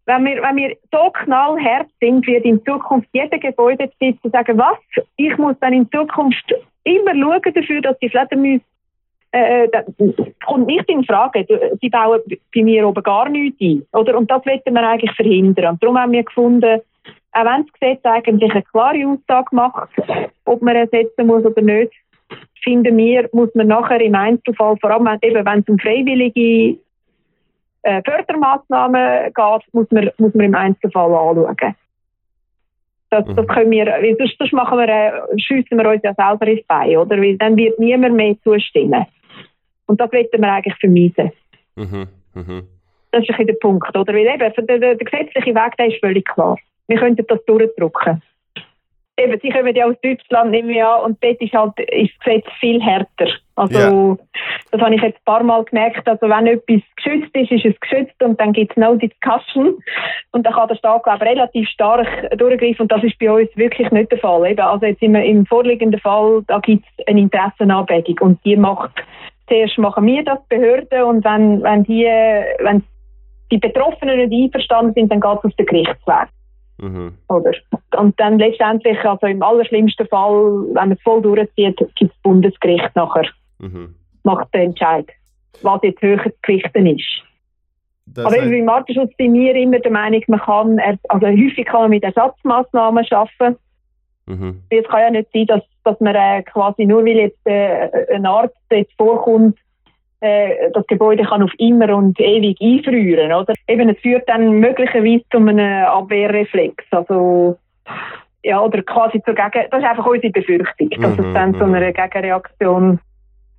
wenn 0.05 0.25
wir, 0.27 0.43
wenn 0.43 0.57
wir 0.57 0.77
so 0.93 1.11
knallhart 1.11 1.89
sind, 2.01 2.27
wird 2.27 2.45
in 2.45 2.63
Zukunft 2.67 3.09
jeder 3.15 3.39
Gebäudebesitzer 3.39 4.29
sagen, 4.29 4.59
was? 4.59 4.77
Ich 5.17 5.35
muss 5.39 5.57
dann 5.61 5.73
in 5.73 5.91
Zukunft 5.91 6.55
immer 6.83 7.15
schauen 7.15 7.55
dafür, 7.55 7.81
dass 7.81 7.99
die 8.01 8.11
Fledermäuse 8.11 8.61
äh, 9.35 9.68
das 9.68 9.85
kommt 10.47 10.66
nicht 10.66 10.88
in 10.88 11.05
Frage. 11.05 11.44
Sie 11.81 11.90
bauen 11.90 12.20
bei 12.55 12.62
mir 12.62 12.87
oben 12.87 13.03
gar 13.03 13.29
nichts 13.29 13.61
ein. 13.61 13.85
Oder? 13.92 14.16
Und 14.16 14.31
das 14.31 14.47
wollten 14.47 14.75
wir 14.75 14.88
eigentlich 14.88 15.12
verhindern. 15.12 15.73
Und 15.73 15.83
darum 15.83 15.99
haben 15.99 16.12
wir 16.12 16.23
gefunden, 16.23 16.81
auch 17.33 17.44
wenn 17.44 17.64
das 17.64 17.73
Gesetz 17.73 18.05
eigentlich 18.05 18.53
eine 18.53 18.62
klare 18.62 19.07
Aussage 19.07 19.49
macht, 19.51 19.90
ob 20.44 20.62
man 20.62 20.77
ersetzen 20.77 21.27
muss 21.27 21.44
oder 21.44 21.62
nicht, 21.62 21.92
finden 22.62 22.97
wir, 22.97 23.29
muss 23.33 23.53
man 23.55 23.66
nachher 23.66 24.01
im 24.01 24.14
Einzelfall, 24.14 24.77
vor 24.81 24.90
allem 24.92 25.18
eben, 25.20 25.44
wenn 25.44 25.59
es 25.59 25.68
um 25.68 25.79
freiwillige 25.79 26.79
äh, 27.83 28.03
Fördermaßnahmen 28.03 29.33
geht, 29.35 29.75
muss 29.75 29.90
man, 29.90 30.11
muss 30.18 30.35
man 30.35 30.47
im 30.47 30.55
Einzelfall 30.55 31.12
anschauen. 31.12 31.75
Das, 33.11 33.25
das 33.27 33.37
mhm. 33.37 33.47
können 33.49 33.70
wir, 33.73 33.87
weil 33.87 34.16
sonst, 34.16 34.38
sonst 34.38 34.53
machen 34.53 34.79
wir, 34.79 34.88
äh, 34.88 35.38
schiessen 35.38 35.77
wir 35.77 35.90
uns 35.90 36.03
ja 36.05 36.14
selber 36.14 36.47
ins 36.47 36.64
Bein, 36.66 36.97
oder? 36.97 37.20
Weil 37.20 37.37
dann 37.37 37.57
wird 37.57 37.81
niemand 37.81 38.14
mehr 38.14 38.37
zustimmen. 38.44 39.07
Und 39.87 40.01
das 40.01 40.12
wollten 40.12 40.40
wir 40.40 40.53
eigentlich 40.53 40.77
vermeiden. 40.79 41.33
Mhm. 41.77 42.09
Mhm. 42.35 42.68
Das 43.12 43.23
ist 43.23 43.31
ein 43.31 43.37
bisschen 43.37 43.47
der 43.47 43.55
Punkt, 43.55 43.97
oder? 43.97 44.12
Weil 44.12 44.27
eben, 44.27 44.38
der, 44.38 44.79
der, 44.79 44.79
der 44.79 44.97
gesetzliche 44.97 45.55
Weg, 45.55 45.77
der 45.79 45.87
ist 45.87 46.01
völlig 46.01 46.25
klar. 46.27 46.59
Wir 46.88 46.99
könnten 46.99 47.25
das 47.27 47.44
durchdrücken. 47.47 48.23
eben, 49.16 49.38
sie 49.40 49.51
kommen 49.51 49.75
ja 49.77 49.87
aus 49.87 49.94
Deutschland, 50.03 50.51
nehme 50.51 50.73
ich 50.73 50.83
an, 50.83 51.03
und 51.03 51.23
dort 51.23 51.40
ist 51.40 51.53
halt 51.53 51.79
ist 51.79 52.12
das 52.18 52.25
Gesetz 52.25 52.47
viel 52.59 52.83
härter. 52.83 53.29
Also, 53.55 53.79
Ja. 53.79 54.16
das 54.73 54.81
habe 54.81 54.94
ich 54.97 55.01
jetzt 55.03 55.18
ein 55.18 55.25
paar 55.25 55.44
Mal 55.44 55.64
gemerkt. 55.64 56.09
Also, 56.09 56.29
wenn 56.29 56.49
etwas 56.49 56.83
geschützt 56.97 57.31
ist, 57.37 57.53
ist 57.53 57.64
es 57.64 57.81
geschützt 57.81 58.20
und 58.20 58.40
dann 58.40 58.53
gibt 58.53 58.73
es 58.73 58.77
no 58.77 58.97
discussion. 58.97 59.79
Und 60.33 60.44
dann 60.44 60.53
kann 60.53 60.66
der 60.66 60.75
Staat, 60.75 61.05
glaube 61.05 61.25
ich, 61.25 61.31
relativ 61.31 61.68
stark 61.68 62.09
durchgreifen 62.37 62.81
und 62.83 62.90
das 62.90 63.05
ist 63.05 63.16
bei 63.20 63.31
uns 63.31 63.57
wirklich 63.57 63.88
nicht 63.92 64.11
der 64.11 64.18
Fall. 64.18 64.51
Eben, 64.51 64.61
also, 64.61 64.85
jetzt 64.87 64.99
sind 64.99 65.14
wir 65.14 65.23
im 65.25 65.47
vorliegenden 65.47 66.01
Fall, 66.01 66.42
da 66.49 66.59
gibt 66.59 66.85
es 66.99 67.07
eine 67.07 67.20
Interessenabwägung 67.20 68.18
und 68.20 68.44
die 68.44 68.57
macht, 68.57 68.90
zuerst 69.48 69.78
machen 69.78 70.07
wir 70.07 70.24
das, 70.24 70.38
die 70.50 70.57
Behörden, 70.57 71.02
und 71.04 71.24
wenn, 71.24 71.62
wenn 71.62 71.85
die, 71.85 72.04
wenn 72.04 72.83
die 73.50 73.59
Betroffenen 73.59 74.28
nicht 74.28 74.44
einverstanden 74.54 74.94
sind, 74.94 75.11
dann 75.12 75.20
geht 75.20 75.38
es 75.38 75.44
auf 75.44 75.54
den 75.57 75.66
Gerichtsweg. 75.66 76.28
Mhm. 76.78 77.12
Oder? 77.28 77.52
Und 77.96 78.18
dann 78.18 78.38
letztendlich, 78.38 78.98
also 79.04 79.26
im 79.26 79.42
allerschlimmsten 79.42 80.07
Fall, 80.09 80.64
wenn 80.68 80.74
man 80.74 80.92
es 80.92 81.02
voll 81.02 81.22
durchzieht, 81.22 81.76
gibt 81.94 82.12
das 82.12 82.22
Bundesgericht 82.22 82.90
nachher, 82.94 83.26
Mhm. 83.61 83.94
macht 84.24 84.52
den 84.54 84.70
Entscheid, 84.70 85.07
was 85.62 85.80
jetzt 85.83 86.02
höher 86.02 86.22
zu 86.24 86.30
gewichten 86.42 86.87
ist. 86.87 87.22
Das 88.07 88.26
Aber 88.26 88.35
heißt- 88.35 88.46
eben 88.46 88.52
im 88.54 88.68
Artenschutz 88.68 89.12
sind 89.16 89.35
wir 89.35 89.54
immer 89.54 89.78
der 89.78 89.92
Meinung, 89.92 90.22
man 90.26 90.40
kann, 90.40 90.78
also 91.09 91.26
häufig 91.26 91.64
kann 91.64 91.83
man 91.83 91.90
mit 91.90 92.02
Ersatzmaßnahmen 92.04 93.07
arbeiten. 93.11 93.57
Mhm. 94.27 94.63
Es 94.71 94.87
kann 94.89 95.01
ja 95.01 95.11
nicht 95.11 95.31
sein, 95.33 95.47
dass, 95.47 95.63
dass 95.85 96.01
man 96.01 96.15
äh, 96.15 96.43
quasi 96.43 96.85
nur 96.85 97.05
weil 97.05 97.17
jetzt 97.17 97.47
äh, 97.47 97.89
ein 98.15 98.27
Arzt 98.27 98.57
jetzt 98.71 98.93
vorkommt, 98.97 99.59
äh, 100.21 100.71
das 100.73 100.87
Gebäude 100.87 101.25
kann 101.25 101.43
auf 101.43 101.53
immer 101.59 101.95
und 101.95 102.19
ewig 102.19 102.59
einfrieren, 102.61 103.33
oder? 103.33 103.55
Eben, 103.69 103.89
es 103.91 104.01
führt 104.01 104.29
dann 104.29 104.59
möglicherweise 104.59 105.25
zu 105.31 105.39
einem 105.39 105.85
Abwehrreflex, 105.85 106.85
also 106.91 107.59
ja, 108.43 108.61
oder 108.61 108.83
quasi 108.83 109.23
zur 109.23 109.35
Gegen... 109.35 109.67
Das 109.71 109.81
ist 109.81 109.89
einfach 109.89 110.07
unsere 110.07 110.33
Befürchtung, 110.33 110.91
dass 110.91 111.19
Mhm, 111.19 111.25
es 111.25 111.35
dann 111.35 111.55
zu 111.55 111.67
mhm. 111.67 111.75
einer 111.75 111.93
Gegenreaktion 111.93 113.01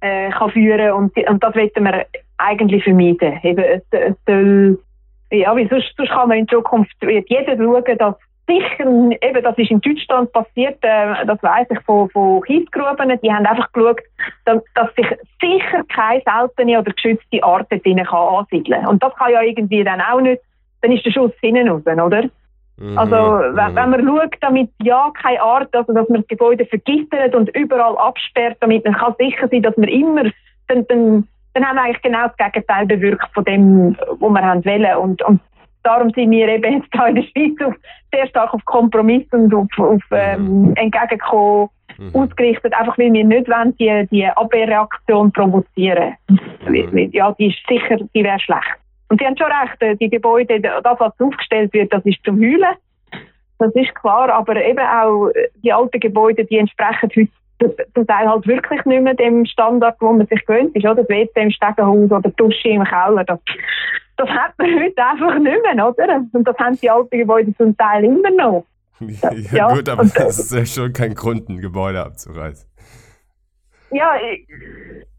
äh, 0.01 0.29
kann 0.29 0.51
führen 0.51 0.91
und, 0.91 1.17
und 1.29 1.43
das 1.43 1.55
wollen 1.55 1.71
wir 1.75 2.05
eigentlich 2.37 2.83
vermeiden. 2.83 3.39
Eben, 3.43 3.63
es, 3.63 3.81
es 3.91 4.15
soll, 4.27 4.79
ja, 5.31 5.55
weil 5.55 5.67
sonst, 5.69 5.93
sonst 5.97 6.11
kann 6.11 6.29
man 6.29 6.39
in 6.39 6.47
Zukunft 6.47 6.95
wird 7.01 7.29
jeder 7.29 7.57
schauen, 7.57 7.97
dass 7.97 8.15
sicher, 8.47 8.85
eben, 9.21 9.43
das 9.43 9.57
ist 9.57 9.71
in 9.71 9.81
Deutschland 9.81 10.31
passiert, 10.31 10.77
äh, 10.81 11.25
das 11.25 11.41
weiß 11.41 11.67
ich 11.69 11.79
von, 11.81 12.09
von 12.09 12.41
Kiesgruben, 12.41 13.19
die 13.21 13.33
haben 13.33 13.45
einfach 13.45 13.71
geschaut, 13.71 14.01
dass, 14.45 14.61
sich 14.95 15.07
sicher 15.41 15.83
keine 15.93 16.21
seltene 16.25 16.79
oder 16.79 16.91
geschützte 16.91 17.43
Art 17.43 17.71
drinnen 17.71 18.05
kann 18.05 18.35
ansiedeln 18.35 18.81
kann. 18.81 18.89
Und 18.89 19.03
das 19.03 19.15
kann 19.15 19.31
ja 19.31 19.41
irgendwie 19.41 19.83
dann 19.83 20.01
auch 20.01 20.21
nicht, 20.21 20.41
dann 20.81 20.91
ist 20.91 21.05
der 21.05 21.11
Schuss 21.11 21.31
hinten 21.41 21.69
raus, 21.69 21.81
oder? 21.85 22.29
Mhm. 22.77 22.97
Also, 22.97 23.15
wenn, 23.15 23.71
Mhm. 23.71 23.75
wenn 23.75 23.89
man 23.89 24.05
schaut, 24.05 24.35
damit 24.41 24.69
ja 24.83 25.11
keine 25.21 25.41
Art, 25.41 25.73
also 25.75 25.93
dass 25.93 26.09
man 26.09 26.21
das 26.21 26.27
Gebäude 26.27 26.65
vergittert 26.65 27.33
und 27.33 27.49
überall 27.55 27.97
absperrt, 27.97 28.57
damit 28.59 28.83
man 28.85 28.95
kann 28.95 29.15
sicher 29.17 29.47
sein, 29.47 29.61
dass 29.61 29.77
man 29.77 29.87
immer, 29.87 30.23
dann, 30.67 30.85
dann, 30.87 31.27
dann 31.53 31.65
haben 31.65 31.75
wir 31.75 31.83
eigentlich 31.83 32.01
genau 32.01 32.27
das 32.27 32.37
Gegenteil 32.37 32.85
bewirkt 32.85 33.33
von 33.33 33.45
dem, 33.45 33.97
was 34.19 34.29
wir 34.29 34.41
haben 34.41 34.65
wollen. 34.65 34.97
Und, 34.97 35.21
und 35.23 35.39
darum 35.85 36.09
sind 36.11 36.31
wir 36.31 36.47
eben 36.47 36.73
jetzt 36.73 36.87
hier 36.91 37.07
in 37.07 37.15
der 37.15 37.23
Schweiz 37.23 37.61
auf, 37.65 37.75
sehr 38.13 38.27
stark 38.27 38.53
auf 38.53 38.65
Kompromiss 38.65 39.25
und 39.31 39.53
auf, 39.53 39.67
auf 39.77 40.01
ähm, 40.11 40.73
Entgegenkommen 40.75 41.69
Mhm. 41.97 42.11
ausgerichtet, 42.13 42.73
einfach 42.73 42.97
weil 42.97 43.13
wir 43.13 43.23
nicht 43.23 43.49
wollen, 43.49 43.75
die, 43.77 44.07
die 44.11 44.25
Abwehrreaktion 44.25 45.31
provozieren. 45.31 46.15
Mhm. 46.67 47.09
Ja, 47.13 47.31
die 47.33 47.47
ist 47.47 47.59
sicher, 47.67 47.97
die 48.13 48.23
wäre 48.23 48.39
schlecht. 48.39 48.75
Und 49.09 49.19
Sie 49.19 49.25
haben 49.25 49.37
schon 49.37 49.51
recht, 49.51 49.81
äh, 49.81 49.95
die 49.95 50.09
Gebäude, 50.09 50.59
das, 50.59 50.99
was 50.99 51.19
aufgestellt 51.19 51.73
wird, 51.73 51.93
das 51.93 52.05
ist 52.05 52.17
zum 52.25 52.39
Heulen. 52.39 52.75
Das 53.59 53.73
ist 53.75 53.95
klar, 53.95 54.29
aber 54.29 54.61
eben 54.63 54.79
auch 54.79 55.29
äh, 55.29 55.47
die 55.63 55.71
alten 55.71 55.99
Gebäude, 55.99 56.43
die 56.45 56.57
entsprechen 56.57 57.09
heute 57.15 57.29
zum 57.93 58.05
Teil 58.05 58.27
halt 58.27 58.45
wirklich 58.47 58.83
nicht 58.83 59.01
mehr 59.01 59.13
dem 59.13 59.45
Standard, 59.45 59.95
wo 60.01 60.11
man 60.11 60.27
sich 60.27 60.45
gewöhnt 60.45 60.75
ist, 60.75 60.83
oder? 60.83 60.95
Das 60.95 61.07
WC 61.07 61.31
im 61.35 61.51
Stegenhaus 61.51 62.11
oder 62.11 62.29
die 62.29 62.35
Dusche 62.35 62.67
im 62.67 62.83
Keller, 62.83 63.23
das, 63.23 63.39
das 64.17 64.29
hat 64.29 64.53
man 64.57 64.67
heute 64.81 65.03
einfach 65.03 65.39
nicht 65.39 65.75
mehr, 65.75 65.87
oder? 65.87 66.25
Und 66.31 66.47
das 66.47 66.57
haben 66.57 66.77
die 66.79 66.89
alten 66.89 67.17
Gebäude 67.17 67.55
zum 67.57 67.75
Teil 67.77 68.05
immer 68.05 68.31
noch. 68.31 68.65
Ja, 68.99 69.31
Ja, 69.51 69.73
gut, 69.73 69.89
aber 69.89 70.05
das 70.05 70.39
ist 70.39 70.53
ja 70.53 70.65
schon 70.65 70.93
kein 70.93 71.15
Grund, 71.15 71.49
ein 71.49 71.59
Gebäude 71.59 72.01
abzureißen. 72.01 72.69
Ja, 73.91 74.15
äh, 74.15 74.45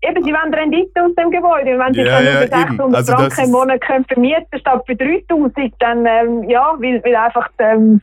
eben, 0.03 0.25
sie 0.25 0.33
wollen 0.33 0.53
Rendite 0.53 1.03
aus 1.03 1.15
dem 1.15 1.31
Gebäude. 1.31 1.75
Und 1.75 1.79
wenn 1.79 1.95
sie 1.95 2.01
Ja, 2.01 2.21
ja, 2.21 2.43
eben. 2.43 2.51
600 2.53 2.95
Also 2.97 3.13
das 3.13 3.21
Franken 3.21 3.45
im 3.45 3.51
Monat 3.53 3.81
können 3.81 4.05
vermieten 4.05 4.59
statt 4.59 4.83
für 4.87 4.97
3000, 4.97 5.75
dann, 5.79 6.07
ähm, 6.07 6.49
ja, 6.49 6.75
weil, 6.79 7.03
weil 7.05 7.17
einfach 7.17 7.49
ähm, 7.59 8.01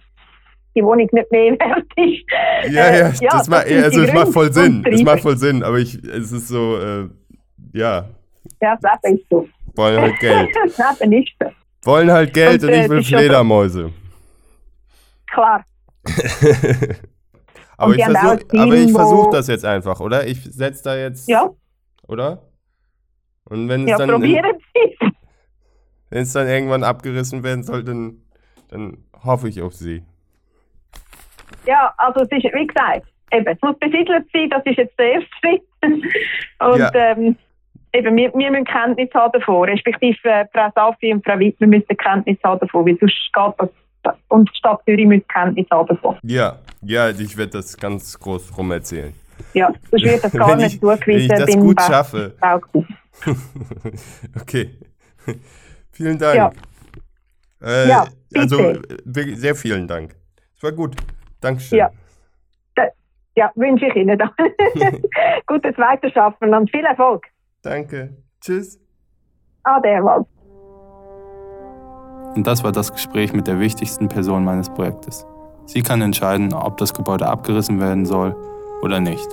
die 0.76 0.84
Wohnung 0.84 1.10
nicht 1.12 1.32
mehr 1.32 1.52
wert 1.60 1.86
ist. 1.96 2.74
Ja, 2.74 2.88
Äh, 2.88 3.12
ja, 3.20 3.30
das, 3.32 3.50
ma, 3.50 3.60
sind 3.62 3.84
also 3.84 4.02
die 4.02 4.08
es 4.08 4.14
macht 4.14 4.34
voll 4.34 4.54
Sinn. 4.54 4.86
Es 4.90 5.04
macht 5.04 5.22
voll 5.22 5.38
Sinn, 5.38 5.64
aber 5.64 5.78
ich, 5.78 5.96
es 6.04 6.32
ist 6.32 6.48
so, 6.48 6.78
äh, 6.78 7.10
ja, 7.74 8.06
Ja, 8.62 8.78
das 8.82 9.12
ist 9.12 9.26
so. 9.30 9.48
Wollen 9.76 10.00
halt 10.02 10.20
Geld. 10.20 10.50
Wollen 11.86 12.10
halt 12.12 12.34
Geld 12.34 12.64
Und, 12.64 12.70
und, 12.70 12.76
äh, 12.76 12.84
ich 12.86 12.90
will 12.90 13.04
schon 13.04 13.12
so- 13.12 13.18
Fledermäuse. 13.18 13.92
Klar. 15.32 15.66
aber 17.78 17.96
ich 17.96 18.04
versuche 18.06 18.48
Team, 18.48 18.60
aber 18.62 18.76
ich 18.76 18.94
wo- 18.94 18.98
versuch 18.98 19.30
das 19.32 19.48
jetzt 19.48 19.66
einfach, 19.66 20.00
oder? 20.00 20.26
Ich 20.28 20.42
setze 20.44 20.84
da 20.84 20.96
jetzt, 20.96 21.28
Ja, 21.28 21.50
oder? 22.08 22.44
Und 23.46 23.68
wenn 23.68 23.84
es 23.84 23.90
ja 23.90 23.98
dann, 23.98 24.10
probieren 24.12 24.46
Sie 24.74 24.98
wenn 26.10 26.22
es 26.22 26.32
dann 26.34 26.48
irgendwann 26.48 26.84
abgerissen 26.84 27.44
werden 27.44 27.64
soll, 27.64 27.84
dann, 27.84 28.22
dann 28.70 28.98
hoffe 29.24 29.50
ich 29.50 29.62
auf 29.62 29.74
sie. 29.74 30.04
Ja, 31.66 31.94
also 31.98 32.22
es 32.22 32.30
ist, 32.32 32.44
wie 32.54 32.68
gesagt, 32.68 33.08
eben, 33.32 33.48
es 33.48 33.58
muss 33.62 33.78
besiedelt 33.80 34.26
sein, 34.32 34.50
das 34.50 34.62
ist 34.66 34.78
jetzt 34.78 34.98
der 35.00 35.14
erste 35.14 35.30
Schritt. 35.40 35.64
Und 36.60 36.80
Ja. 36.80 36.92
ähm, 36.94 37.36
eben, 37.94 38.16
wir, 38.16 38.34
wir 38.34 38.52
müssen 38.52 38.66
Kenntnis 38.66 39.10
haben 39.14 39.32
davon, 39.34 39.70
respektive 39.70 40.18
äh, 40.30 40.46
Frau 40.52 40.70
Safi 40.76 41.14
und 41.14 41.24
Frau 41.26 41.40
Wittmer 41.40 41.68
müssen 41.68 41.98
Kenntnis 41.98 42.38
haben 42.44 42.60
davon, 42.60 42.86
weil 42.86 42.98
sonst 43.00 43.32
geht 43.34 43.70
das, 44.04 44.16
und 44.28 44.50
die 44.50 44.58
Stadt 44.58 44.82
Zürich 44.86 45.06
müssen 45.06 45.28
Kenntnis 45.28 45.68
haben 45.72 45.88
davon. 45.88 46.18
Ja, 46.24 46.58
ja, 46.82 47.10
ich 47.10 47.38
werde 47.38 47.52
das 47.54 47.78
ganz 47.78 48.20
groß 48.20 48.58
rum 48.58 48.72
erzählen. 48.72 49.14
Ja, 49.54 49.72
sonst 49.90 50.04
wird 50.04 50.24
das 50.24 50.32
gar 50.34 50.56
nicht 50.56 50.76
ich, 50.76 50.82
wenn 50.82 51.18
ich 51.18 51.28
zugewiesen 51.28 51.46
das 51.46 51.56
gut 51.58 51.82
schaffe. 51.82 52.34
Okay. 54.42 54.72
vielen 55.92 56.18
Dank. 56.18 56.36
Ja. 56.36 56.52
Äh, 57.62 57.88
Ja, 57.88 58.08
also 58.36 58.60
äh, 58.60 58.82
wirklich 59.06 59.38
sehr 59.38 59.56
vielen 59.56 59.88
Dank. 59.88 60.16
Es 60.58 60.64
war 60.64 60.72
gut. 60.72 60.96
Dankeschön. 61.40 61.78
Ja. 61.78 61.92
Ja, 63.36 63.52
wünsche 63.56 63.88
ich 63.88 63.96
Ihnen. 63.96 64.22
Gutes 65.48 65.76
Weiterschaffen 65.78 66.54
und 66.54 66.70
viel 66.70 66.86
Erfolg. 66.86 67.26
Danke. 67.64 68.18
Tschüss. 68.42 68.78
Ade, 69.64 70.04
Wald. 70.04 70.28
Und 72.36 72.46
das 72.46 72.64
war 72.64 72.72
das 72.72 72.92
Gespräch 72.92 73.32
mit 73.34 73.48
der 73.48 73.60
wichtigsten 73.60 74.10
Person 74.10 74.44
meines 74.44 74.70
Projektes. 74.70 75.26
Sie 75.66 75.82
kann 75.82 76.02
entscheiden, 76.02 76.54
ob 76.54 76.78
das 76.78 76.94
Gebäude 76.94 77.28
abgerissen 77.28 77.80
werden 77.80 78.06
soll 78.06 78.36
oder 78.82 79.00
nicht. 79.00 79.28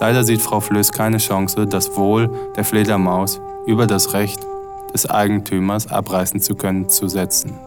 Leider 0.00 0.24
sieht 0.24 0.40
Frau 0.40 0.60
Flöß 0.60 0.92
keine 0.92 1.18
Chance, 1.18 1.66
das 1.66 1.96
Wohl 1.96 2.30
der 2.56 2.64
Fledermaus 2.64 3.40
über 3.66 3.86
das 3.86 4.14
Recht 4.14 4.40
des 4.94 5.08
Eigentümers 5.10 5.90
abreißen 5.90 6.40
zu 6.40 6.54
können, 6.54 6.88
zu 6.88 7.08
setzen. 7.08 7.58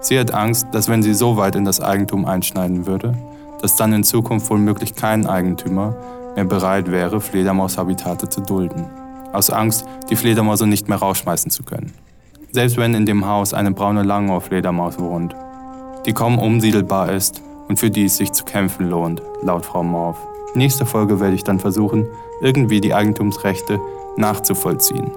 Sie 0.00 0.18
hat 0.18 0.32
Angst, 0.32 0.68
dass 0.72 0.88
wenn 0.88 1.02
sie 1.02 1.14
so 1.14 1.36
weit 1.36 1.56
in 1.56 1.64
das 1.64 1.80
Eigentum 1.80 2.24
einschneiden 2.24 2.86
würde, 2.86 3.14
dass 3.60 3.76
dann 3.76 3.92
in 3.92 4.02
Zukunft 4.02 4.48
womöglich 4.50 4.94
kein 4.94 5.26
Eigentümer 5.26 5.94
mehr 6.34 6.44
bereit 6.44 6.90
wäre, 6.90 7.20
Fledermaushabitate 7.20 8.28
zu 8.28 8.40
dulden. 8.40 8.86
Aus 9.32 9.50
Angst, 9.50 9.86
die 10.10 10.16
Fledermäuse 10.16 10.66
nicht 10.66 10.88
mehr 10.88 10.98
rausschmeißen 10.98 11.50
zu 11.50 11.62
können. 11.62 11.92
Selbst 12.50 12.76
wenn 12.76 12.94
in 12.94 13.06
dem 13.06 13.26
Haus 13.26 13.54
eine 13.54 13.72
braune 13.72 14.02
Langohr-Fledermaus 14.02 14.98
wohnt, 14.98 15.34
die 16.06 16.12
kaum 16.12 16.38
umsiedelbar 16.38 17.12
ist 17.12 17.40
und 17.68 17.78
für 17.78 17.90
die 17.90 18.04
es 18.04 18.18
sich 18.18 18.32
zu 18.32 18.44
kämpfen 18.44 18.90
lohnt, 18.90 19.22
laut 19.42 19.64
Frau 19.64 19.82
Morf. 19.82 20.18
Nächste 20.54 20.84
Folge 20.84 21.18
werde 21.20 21.34
ich 21.34 21.44
dann 21.44 21.60
versuchen, 21.60 22.06
irgendwie 22.42 22.80
die 22.80 22.92
Eigentumsrechte 22.92 23.80
nachzuvollziehen. 24.16 25.10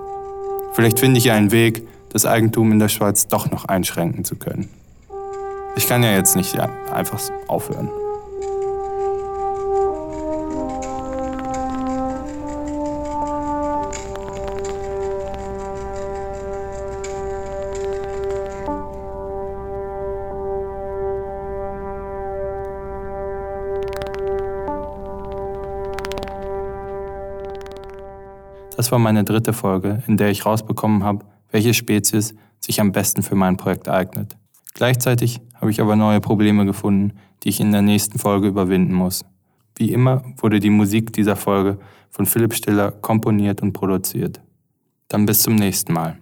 Vielleicht 0.72 1.00
finde 1.00 1.18
ich 1.18 1.32
einen 1.32 1.52
Weg, 1.52 1.86
das 2.10 2.26
Eigentum 2.26 2.72
in 2.72 2.80
der 2.80 2.88
Schweiz 2.88 3.28
doch 3.28 3.52
noch 3.52 3.66
einschränken 3.66 4.24
zu 4.24 4.38
können. 4.38 4.70
Ich 5.76 5.88
kann 5.88 6.04
ja 6.04 6.12
jetzt 6.12 6.38
nicht 6.38 6.56
ja, 6.56 6.70
einfach 6.94 7.20
aufhören. 7.50 7.90
Das 28.86 28.92
war 28.92 29.00
meine 29.00 29.24
dritte 29.24 29.52
Folge, 29.52 30.04
in 30.06 30.16
der 30.16 30.30
ich 30.30 30.46
rausbekommen 30.46 31.04
habe, 31.04 31.26
welche 31.50 31.74
Spezies 31.74 32.36
sich 32.60 32.80
am 32.80 32.92
besten 32.92 33.24
für 33.24 33.34
mein 33.34 33.58
Projekt 33.58 33.90
eignet. 33.90 34.38
Gleichzeitig 34.76 35.42
habe 35.56 35.72
ich 35.72 35.82
aber 35.82 35.96
neue 35.96 36.22
Probleme 36.22 36.68
gefunden, 36.68 37.14
die 37.42 37.50
ich 37.50 37.60
in 37.60 37.72
der 37.72 37.82
nächsten 37.82 38.20
Folge 38.20 38.48
überwinden 38.48 38.94
muss. 38.94 39.26
Wie 39.76 39.92
immer 39.92 40.24
wurde 40.38 40.60
die 40.60 40.70
Musik 40.70 41.14
dieser 41.14 41.36
Folge 41.36 41.80
von 42.12 42.28
Philipp 42.28 42.54
Stiller 42.54 42.92
komponiert 42.92 43.64
und 43.64 43.74
produziert. 43.74 44.40
Dann 45.08 45.26
bis 45.26 45.42
zum 45.42 45.56
nächsten 45.56 45.92
Mal. 45.92 46.20